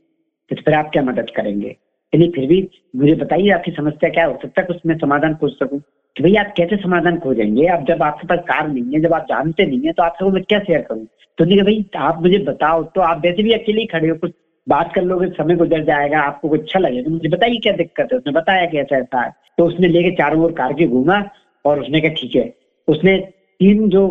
तो 0.50 0.57
फिर 0.57 0.74
आप 0.74 0.90
क्या 0.92 1.02
मदद 1.02 1.31
करेंगे? 1.37 1.68
यानी 2.14 2.33
फिर 2.35 2.46
भी 2.46 2.70
मुझे 2.96 3.14
बताइए 3.14 3.50
आपकी 3.50 3.70
समस्या 3.70 4.11
क्या 4.11 4.26
हो 4.26 4.38
सकता 4.42 4.61
है? 4.61 4.66
कुछ 4.66 4.76
मैं 4.87 4.98
समाधान 4.98 5.35
खोज 5.35 5.52
सकूँ? 5.52 5.81
कि 6.16 6.22
भाई 6.22 6.34
आप 6.36 6.52
कैसे 6.56 6.76
समाधान 6.76 7.18
खोजेंगे? 7.18 7.66
अब 7.66 7.84
जब 7.86 8.02
आपके 8.02 8.26
पास 8.26 8.38
कार 8.48 8.68
नहीं 8.68 8.92
है 8.94 9.00
जब 9.00 9.12
आप 9.14 9.26
जानते 9.28 9.66
नहीं 9.66 9.80
है 9.80 9.92
तो 9.92 10.02
आपसे 10.02 10.30
मैं 10.30 10.42
क्या 10.44 10.58
शेयर 10.60 10.80
करूँ? 10.82 11.06
तो 11.38 11.44
नहीं 11.44 11.62
भाई 11.62 11.84
आप 11.96 12.22
मुझे 12.22 12.38
बताओ 12.44 12.82
तो 12.84 13.00
आप 13.00 13.20
वैसे 13.24 13.42
भी 13.42 13.52
अकेले 13.52 13.80
ही 13.80 13.86
खड़े 13.86 14.08
हो 14.08 14.16
कुछ 14.16 14.32
बात 14.66 14.92
कर 14.94 15.02
लोगे 15.02 15.26
समय 15.32 15.56
गुजर 15.56 15.84
जाएगा 15.84 16.20
आपको 16.20 16.48
कुछ 16.48 16.60
अच्छा 16.60 16.78
लगेगा 16.78 17.02
तो 17.02 17.10
मुझे 17.10 17.28
बताइए 17.28 17.58
क्या 17.58 17.72
दिक्कत 17.72 18.08
है? 18.12 18.18
उसने 18.18 18.32
बताया 18.32 18.66
कि 18.66 18.78
ऐसा 18.78 18.96
ऐसा 18.96 19.20
है। 19.20 19.32
तो 19.58 19.66
उसने 19.66 19.88
लेके 19.88 20.10
चारों 20.16 20.42
ओर 20.44 20.52
कार 20.52 20.72
के 20.72 20.86
घूमा 20.86 21.22
और 21.64 21.80
उसने 21.80 22.00
कहा 22.00 22.14
ठीक 22.20 22.34
है। 22.36 22.52
उसने 22.88 23.16
तीन 23.60 23.88
जो 23.88 24.06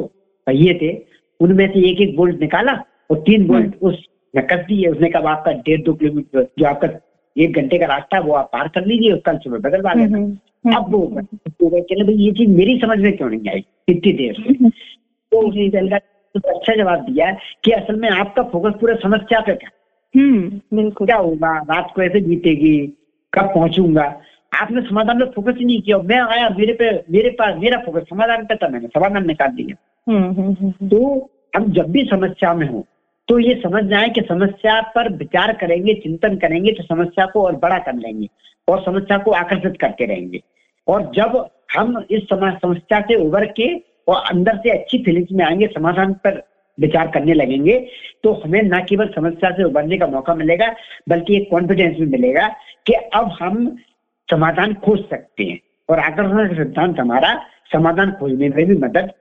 पहिए 0.47 0.73
थे 0.81 0.91
उनमें 1.39 1.67
से 1.67 1.87
एक 1.89 2.01
एक 2.01 2.15
बोल्ट 2.17 2.39
निकाला 2.41 2.73
और 3.11 3.19
तीन 3.19 3.47
बोल्ट 3.47 3.65
हम्म। 3.65 3.87
उस 3.87 4.03
कस 4.33 4.65
दिए। 4.67 4.87
उसने 4.87 5.09
कहा 5.09 5.31
आपका 5.31 5.51
डेढ़ 5.51 5.81
दो 5.81 5.93
किलोमीटर 5.93 6.47
जो 6.59 6.65
आपका 6.65 6.87
एक 7.35 7.55
घंटे 7.55 7.77
का 7.77 7.85
रास्ता 7.85 8.17
है 8.17 8.23
वो 8.23 8.33
आप 8.33 8.49
पार 8.53 8.67
कर 8.67 8.85
लीजिए 8.85 9.17
कल 9.25 9.37
सुबह 9.37 9.57
बदलवा 9.59 9.93
लेना। 9.93 10.17
अब 10.75 10.91
वो 10.91 11.07
कहने 11.07 12.03
भाई 12.03 12.15
ये 12.15 12.31
चीज़ 12.31 12.49
मेरी 12.49 12.77
समझ 12.79 12.99
में 12.99 13.17
क्यों 13.17 13.29
नहीं 13.29 13.49
आई? 13.49 13.65
इतनी 13.89 14.13
देर 14.13 14.33
से। 14.33 14.49
हम्म। 14.49 14.69
तो 15.31 15.47
उसी 15.47 15.69
तो 15.69 16.55
अच्छा 16.55 16.75
जवाब 16.75 16.99
दिया 16.99 17.31
कि 17.63 17.71
असल 17.71 17.95
में 17.95 18.09
आपका 18.09 18.43
फोकस 18.43 18.73
पूरा 18.81 18.95
समस्या 18.95 19.39
पे 19.39 19.55
था। 19.55 19.69
हम्म 20.15 20.77
बिल्कुल। 20.77 21.07
क्या 21.07 21.17
होगा? 21.17 21.57
रात 21.57 21.91
को 21.95 22.01
ऐसे 22.01 22.19
बीतेगी 22.21 22.77
कब 23.33 23.45
पहुंचूँगा? 23.45 24.21
आपने 24.61 24.81
समाधान 24.81 25.17
में 25.17 25.25
फोकस 25.25 25.53
ही 25.57 25.65
नहीं 25.65 25.81
किया। 25.81 25.97
मैं 25.99 26.19
आया 26.19 26.49
मेरे 26.49 26.73
पे 26.73 26.91
मेरे 27.11 27.29
पास 27.29 27.55
मेरा 27.57 27.77
फोकस 27.77 28.05
समाधान 28.09 28.45
पे 28.45 28.55
था 28.55 28.67
मैंने 28.67 28.87
समाधान 28.87 29.27
निकाल 29.27 29.47
दिया। 29.47 29.75
हम्म, 30.11 30.33
हम्म, 30.33 30.53
हम्म, 30.53 30.87
तो 30.87 31.29
हम 31.55 31.71
जब 31.71 31.91
भी 31.91 32.03
समस्या 32.03 32.53
में 32.53 32.67
हो 32.69 32.85
तो 33.27 33.39
ये 33.39 33.55
समझ 33.63 33.83
जाए 33.83 34.09
कि 34.09 34.21
समस्या 34.21 34.81
पर 34.95 35.11
विचार 35.13 35.53
करेंगे 35.53 35.93
चिंतन 35.93 36.35
करेंगे 36.35 36.71
तो 36.71 36.83
समस्या 36.83 37.25
को 37.25 37.43
और 37.43 37.55
बड़ा 37.55 37.77
कर 37.77 37.95
लेंगे 37.95 38.27
और 38.67 38.83
समस्या 38.83 39.17
को 39.17 39.31
आकर्षित 39.31 39.77
करते 39.81 40.05
रहेंगे। 40.05 40.41
और 40.87 41.11
जब 41.15 41.45
हम 41.75 41.97
इस 42.11 42.23
समस्या 42.23 42.99
से 43.01 43.15
उभर 43.17 43.45
के 43.51 43.73
और 44.07 44.23
अंदर 44.23 44.57
से 44.57 44.69
अच्छी 44.69 44.97
फीलिंग्स 45.03 45.31
में 45.31 45.45
आएँगे, 45.45 45.67
समाधान 45.67 46.13
पर 46.23 46.41
विचार 46.77 47.07
करने 47.07 47.33
लगेंगे 47.33 47.77
तो 48.23 48.31
हमें 48.33 48.61
न 48.63 48.79
केवल 48.89 49.07
समस्या 49.07 49.49
से 49.49 49.63
उभरने 49.63 49.97
का 49.97 50.07
मौका 50.07 50.35
मिलेगा, 50.35 50.67
बल्कि 51.09 51.35
एक 51.35 51.49
कॉन्फिडेंस 51.51 51.95
भी 51.99 52.05
मिलेगा 52.05 52.47
कि 52.87 52.93
अब 52.93 53.37
हम 53.41 53.77
समाधान 54.29 54.73
खोज 54.85 54.99
सकते 55.09 55.43
हैं। 55.43 55.59
और 55.89 55.99
आकर्षण 55.99 56.47
का 56.47 56.55
सिद्धांत 56.55 56.99
हमारा 56.99 57.33
समाधान 57.73 58.11
खोजने 58.11 58.49
में 58.49 58.65
भी 58.65 58.75
मदद 58.77 59.11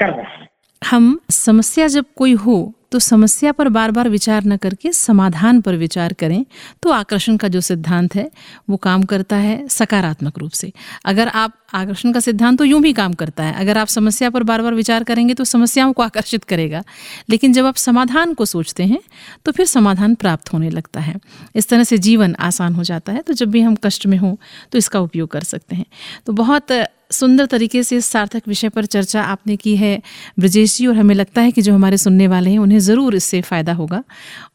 कर 0.00 0.08
रहा 0.08 0.28
है। 0.32 0.48
हम 0.82 1.18
समस्या 1.30 1.86
जब 1.86 2.04
कोई 2.16 2.32
हो 2.36 2.56
तो 2.92 2.98
समस्या 2.98 3.52
पर 3.52 3.68
बार 3.68 3.90
बार 3.90 4.08
विचार 4.08 4.44
न 4.44 4.56
करके, 4.56 4.92
समाधान 4.92 5.60
पर 5.60 5.76
विचार 5.76 6.12
करें 6.12 6.44
तो 6.82 6.90
आकर्षण 6.90 7.36
का 7.36 7.48
जो 7.48 7.60
सिद्धांत 7.60 8.14
है, 8.14 8.30
वो 8.70 8.76
काम 8.78 9.02
करता 9.02 9.36
है 9.36 9.68
सकारात्मक 9.68 10.38
रूप 10.38 10.50
से। 10.52 10.72
अगर 11.04 11.28
आप 11.28 11.52
आकर्षण 11.74 12.12
का 12.12 12.20
सिद्धांत 12.20 12.58
तो 12.58 12.64
यूँ 12.64 12.80
भी 12.82 12.92
काम 12.92 13.12
करता 13.14 13.44
है। 13.44 13.54
अगर 13.54 13.78
आप 13.78 13.86
समस्या 13.88 14.30
पर 14.30 14.42
बार 14.42 14.62
बार 14.62 14.74
विचार 14.74 15.04
करेंगे 15.04 15.34
तो 15.34 15.44
समस्याओं 15.44 15.92
को 15.92 16.02
आकर्षित 16.02 16.44
करेगा। 16.44 16.82
लेकिन 17.30 17.52
जब 17.52 17.66
आप 17.66 17.76
समाधान 17.76 18.34
को 18.34 18.44
सोचते 18.44 18.84
हैं 18.84 19.00
तो 19.44 19.52
फिर 19.52 19.66
समाधान 19.66 20.14
प्राप्त 20.14 20.52
होने 20.52 20.70
लगता 20.70 21.00
है। 21.00 21.14
इस 21.54 21.68
तरह 21.68 21.84
से 21.84 21.98
जीवन 21.98 22.34
आसान 22.40 22.74
हो 22.74 22.84
जाता 22.84 23.12
है 23.12 23.22
तो 23.22 23.32
जब 23.32 23.50
भी 23.50 23.60
हम 23.60 23.76
कष्ट 23.84 24.06
में 24.06 24.18
हों 24.18 24.34
तो 24.72 24.78
इसका 24.78 25.00
उपयोग 25.00 25.30
कर 25.30 25.42
सकते 25.44 25.76
हैं। 25.76 25.86
तो 26.26 26.32
बहुत 26.34 26.72
सुंदर 27.12 27.46
तरीके 27.46 27.82
से 27.82 27.96
इस 27.96 28.06
सार्थक 28.06 28.48
विषय 28.48 28.68
पर 28.68 28.86
चर्चा 28.86 29.22
आपने 29.24 29.56
की 29.56 29.76
है 29.76 30.00
ब्रजेश 30.40 30.76
जी 30.76 30.86
और 30.86 30.96
हमें 30.96 31.14
लगता 31.14 31.40
है 31.40 31.50
कि 31.50 31.62
जो 31.62 31.74
हमारे 31.74 31.96
सुनने 31.96 32.26
वाले 32.28 32.50
हैं 32.50 32.58
उन्हें 32.58 32.78
ज़रूर 32.80 33.14
इससे 33.14 33.40
फ़ायदा 33.42 33.72
होगा। 33.72 34.02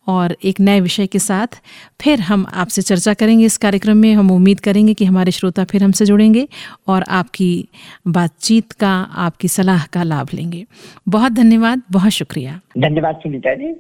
और 0.08 0.36
एक 0.44 0.60
नए 0.60 0.80
विषय 0.82 1.08
के 1.08 1.20
साथ 1.20 1.60
फिर 2.02 2.20
हम 2.22 2.46
आपसे 2.56 2.82
चर्चा 2.82 3.14
करेंगे 3.14 3.46
इस 3.46 3.58
कार्यक्रम 3.58 3.98
में। 3.98 4.14
हम 4.14 4.32
उम्मीद 4.32 4.60
करेंगे 4.60 4.94
कि 4.94 5.06
हमारे 5.06 5.32
श्रोता 5.32 5.64
फिर 5.64 5.84
हमसे 5.84 6.06
जुड़ेंगे 6.06 6.48
और 6.88 7.04
आपकी 7.10 7.68
बातचीत 8.10 8.72
का 8.74 8.92
आपकी 9.18 9.48
सलाह 9.48 9.86
का 9.86 10.04
लाभ 10.04 10.30
लेंगे। 10.34 10.66
बहुत 11.08 11.32
धन्यवाद 11.32 11.82
बहुत 11.92 12.12
शुक्रिया। 12.12 12.60
धन्यवाद 12.78 13.16
सुनीता 13.16 13.54
जी। 13.56 13.74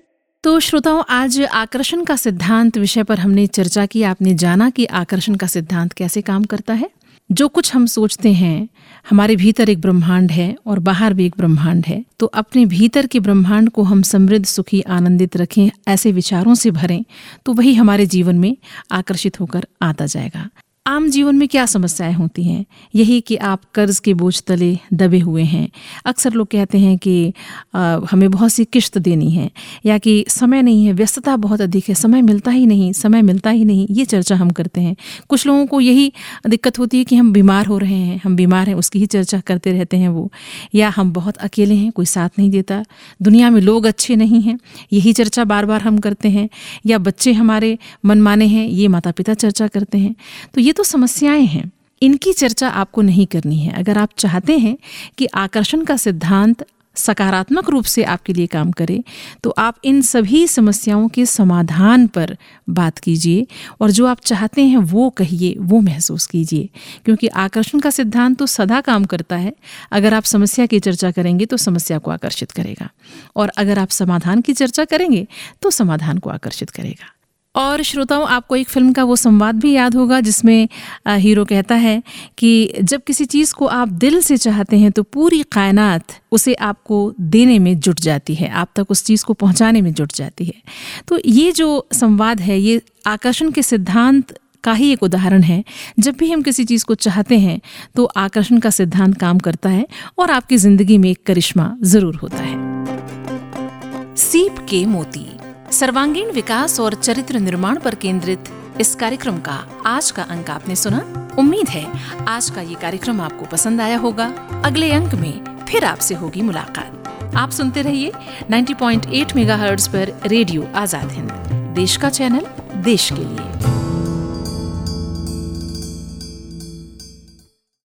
तो 0.43 0.59
श्रोताओं 0.59 1.03
आज 1.09 1.41
आकर्षण 1.43 2.03
का 2.03 2.15
सिद्धांत 2.15 2.77
विषय 2.77 3.03
पर 3.03 3.19
हमने 3.19 3.47
चर्चा 3.47 3.85
की। 3.85 4.03
आपने 4.03 4.33
जाना 4.35 4.69
कि 4.69 4.85
आकर्षण 4.85 5.35
का 5.35 5.47
सिद्धांत 5.47 5.93
कैसे 5.93 6.21
काम 6.21 6.43
करता 6.43 6.73
है। 6.73 6.89
जो 7.29 7.47
कुछ 7.47 7.73
हम 7.75 7.85
सोचते 7.85 8.31
हैं, 8.33 8.67
हमारे 9.09 9.35
भीतर 9.35 9.69
एक 9.69 9.79
ब्रह्मांड 9.81 10.31
है 10.31 10.55
और 10.65 10.79
बाहर 10.79 11.13
भी 11.13 11.25
एक 11.25 11.33
ब्रह्मांड 11.37 11.85
है। 11.85 12.03
तो 12.19 12.25
अपने 12.25 12.65
भीतर 12.65 13.07
के 13.07 13.19
ब्रह्मांड 13.19 13.69
को 13.69 13.83
हम 13.83 14.01
समृद्ध, 14.01 14.45
सुखी, 14.45 14.81
आनंदित 14.81 15.37
रखें, 15.37 15.69
ऐसे 15.87 16.11
विचारों 16.11 16.55
से 16.55 16.71
भरें 16.71 17.03
तो 17.45 17.53
वही 17.53 17.73
हमारे 17.73 18.05
जीवन 18.05 18.35
में 18.35 18.55
आकर्षित 18.91 19.39
होकर 19.39 19.67
आता 19.81 20.05
जाएगा। 20.05 20.49
आम 20.87 21.09
जीवन 21.09 21.35
में 21.35 21.47
क्या 21.47 21.65
समस्याएँ 21.65 22.13
होती 22.13 22.43
हैं? 22.43 22.65
यही 22.95 23.21
कि 23.21 23.35
आप 23.35 23.61
कर्ज 23.73 23.99
के 23.99 24.13
बोझ 24.13 24.43
तले 24.47 24.77
दबे 24.93 25.19
हुए 25.19 25.43
हैं। 25.43 25.69
अक्सर 26.05 26.33
लोग 26.33 26.47
कहते 26.47 26.77
हैं 26.77 26.97
कि 26.97 27.33
आ, 27.75 27.99
हमें 28.11 28.31
बहुत 28.31 28.51
सी 28.51 28.65
किश्त 28.65 28.97
देनी 28.97 29.31
है 29.31 29.51
या 29.85 29.97
कि 29.97 30.25
समय 30.27 30.61
नहीं 30.61 30.85
है 30.85 30.93
व्यस्तता 30.93 31.35
बहुत 31.35 31.61
अधिक 31.61 31.89
है 31.89 31.95
समय 31.95 32.21
मिलता 32.21 32.51
ही 32.51 32.65
नहीं 32.65 32.93
समय 32.93 33.21
मिलता 33.21 33.49
ही 33.49 33.65
नहीं 33.65 33.87
ये 33.91 34.05
चर्चा 34.05 34.35
हम 34.35 34.49
करते 34.49 34.81
हैं। 34.81 34.95
कुछ 35.29 35.45
लोगों 35.47 35.65
को 35.65 35.81
यही 35.81 36.13
दिक्कत 36.47 36.79
होती 36.79 36.97
है 36.97 37.03
कि 37.03 37.15
हम 37.15 37.33
बीमार 37.33 37.65
हो 37.65 37.77
रहे 37.77 37.95
हैं 37.95 38.21
हम 38.23 38.35
बीमार 38.35 38.67
हैं 38.67 38.75
उसकी 38.75 38.99
ही 38.99 39.05
चर्चा 39.05 39.39
करते 39.39 39.71
रहते 39.71 39.97
हैं 39.97 40.09
वो 40.09 40.31
या 40.75 40.89
हम 40.89 41.11
बहुत 41.13 41.37
अकेले 41.37 41.75
हैं 41.75 41.91
कोई 41.91 42.05
साथ 42.05 42.29
नहीं 42.39 42.49
देता। 42.49 42.83
दुनिया 43.21 43.49
में 43.49 43.61
लोग 43.61 43.85
अच्छे 43.85 44.15
नहीं 44.15 44.41
हैं 44.41 44.59
यही 44.93 45.13
चर्चा 45.13 45.43
बार 45.43 45.65
बार 45.65 45.81
हम 45.81 45.97
करते 45.97 46.29
हैं 46.29 46.49
या 46.85 46.97
बच्चे 46.97 47.33
हमारे 47.33 47.77
मनमाने 48.05 48.45
हैं 48.45 48.67
ये 48.67 48.87
माता 48.87 49.11
पिता 49.11 49.33
चर्चा 49.33 49.67
करते 49.67 49.97
हैं। 49.97 50.15
तो 50.53 50.61
ये 50.61 50.73
तो 50.77 50.83
समस्याएँ 50.83 51.45
हैं। 51.45 51.71
इनकी 52.01 52.33
चर्चा 52.33 52.69
आपको 52.69 53.01
नहीं 53.01 53.25
करनी 53.25 53.59
है। 53.59 53.73
अगर 53.73 53.97
आप 53.97 54.09
चाहते 54.17 54.57
हैं 54.57 54.77
कि 55.17 55.25
आकर्षण 55.25 55.83
का 55.83 55.97
सिद्धांत 55.97 56.65
सकारात्मक 56.95 57.69
रूप 57.69 57.85
से 57.85 58.03
आपके 58.03 58.33
लिए 58.33 58.47
काम 58.47 58.71
करे 58.71 59.03
तो 59.43 59.49
आप 59.57 59.75
इन 59.83 60.01
सभी 60.01 60.47
समस्याओं 60.47 61.07
के 61.07 61.25
समाधान 61.25 62.07
पर 62.07 62.35
बात 62.69 62.97
कीजिए 62.97 63.45
और 63.81 63.91
जो 63.91 64.05
आप 64.05 64.19
चाहते 64.19 64.61
हैं 64.61 64.77
वो 64.77 65.09
कहिए, 65.09 65.55
वो 65.59 65.79
महसूस 65.81 66.25
कीजिए। 66.25 66.69
क्योंकि 67.05 67.27
आकर्षण 67.27 67.79
का 67.79 67.89
सिद्धांत 67.89 68.37
तो 68.39 68.45
सदा 68.45 68.81
काम 68.81 69.05
करता 69.05 69.35
है। 69.35 69.53
अगर 69.91 70.13
आप 70.13 70.23
समस्या 70.23 70.65
की 70.65 70.79
चर्चा 70.79 71.11
करेंगे 71.11 71.45
तो 71.45 71.57
समस्या 71.57 71.97
को 71.97 72.11
आकर्षित 72.11 72.51
करेगा। 72.51 72.89
और 73.35 73.51
अगर 73.57 73.79
आप 73.79 73.89
समाधान 73.89 74.41
की 74.41 74.53
चर्चा 74.53 74.85
करेंगे 74.85 75.27
तो 75.61 75.71
समाधान 75.71 76.17
को 76.17 76.29
आकर्षित 76.29 76.69
करेगा। 76.69 77.13
और 77.57 77.81
श्रोताओं, 77.83 78.25
आपको 78.27 78.55
एक 78.55 78.69
फ़िल्म 78.69 78.91
का 78.93 79.03
वो 79.03 79.15
संवाद 79.15 79.55
भी 79.55 79.71
याद 79.71 79.95
होगा, 79.95 80.19
जिसमें 80.21 80.67
हीरो 81.07 81.45
कहता 81.45 81.75
है 81.75 82.01
कि 82.37 82.73
जब 82.81 83.03
किसी 83.03 83.25
चीज़ 83.27 83.53
को 83.53 83.65
आप 83.67 83.87
दिल 83.99 84.21
से 84.21 84.37
चाहते 84.37 84.77
हैं 84.77 84.91
तो 84.91 85.03
पूरी 85.05 85.41
कायनात 85.51 86.13
उसे 86.31 86.53
आपको 86.53 87.13
देने 87.19 87.57
में 87.59 87.79
जुट 87.79 87.99
जाती 87.99 88.35
है। 88.35 88.49
आप 88.49 88.69
तक 88.75 88.91
उस 88.91 89.03
चीज़ 89.05 89.25
को 89.25 89.33
पहुँचाने 89.35 89.81
में 89.81 89.93
जुट 89.93 90.13
जाती 90.15 90.45
है। 90.45 90.61
तो 91.07 91.19
ये 91.25 91.51
जो 91.51 91.87
संवाद 91.93 92.41
है, 92.41 92.59
ये 92.59 92.81
आकर्षण 93.07 93.51
के 93.51 93.61
सिद्धांत 93.63 94.37
का 94.63 94.73
ही 94.73 94.91
एक 94.93 95.03
उदाहरण 95.03 95.43
है। 95.43 95.63
जब 95.99 96.15
भी 96.15 96.31
हम 96.31 96.41
किसी 96.41 96.65
चीज़ 96.65 96.85
को 96.85 96.95
चाहते 96.97 97.37
हैं 97.39 97.59
तो 97.95 98.05
आकर्षण 98.17 98.59
का 98.59 98.69
सिद्धांत 98.71 99.17
काम 99.19 99.39
करता 99.39 99.69
है 99.69 99.85
और 100.17 100.31
आपकी 100.31 100.57
ज़िंदगी 100.57 100.97
में 100.97 101.09
एक 101.09 101.23
करिश्मा 101.25 101.75
ज़रूर 101.83 102.15
होता 102.15 102.37
है। 102.39 104.15
सीप 104.17 104.65
के 104.69 104.85
मोती। 104.85 105.25
सर्वांगीण 105.71 106.31
विकास 106.31 106.79
और 106.79 106.93
चरित्र 106.93 107.39
निर्माण 107.39 107.79
पर 107.79 107.95
केंद्रित 107.95 108.49
इस 108.81 108.93
कार्यक्रम 108.95 109.37
का 109.37 109.53
आज 109.85 110.11
का 110.11 110.23
अंक 110.23 110.49
आपने 110.49 110.75
सुना। 110.75 110.99
उम्मीद 111.39 111.69
है 111.69 111.85
आज 112.27 112.49
का 112.49 112.61
ये 112.61 112.75
कार्यक्रम 112.75 113.21
आपको 113.21 113.45
पसंद 113.45 113.81
आया 113.81 113.97
होगा। 113.97 114.25
अगले 114.65 114.91
अंक 114.91 115.13
में 115.13 115.65
फिर 115.65 115.85
आपसे 115.85 116.15
होगी 116.15 116.41
मुलाकात। 116.41 117.33
आप 117.35 117.51
सुनते 117.51 117.81
रहिए 117.81 118.11
90.8 118.51 119.35
मेगाहर्ट्ज 119.35 119.87
पर 119.87 120.13
रेडियो 120.25 120.67
आज़ाद 120.75 121.11
हिंद। 121.11 121.31
देश 121.75 121.97
का 121.97 122.09
चैनल, 122.09 122.45
देश 122.83 123.09
के 123.09 123.23
लिए। 123.23 123.76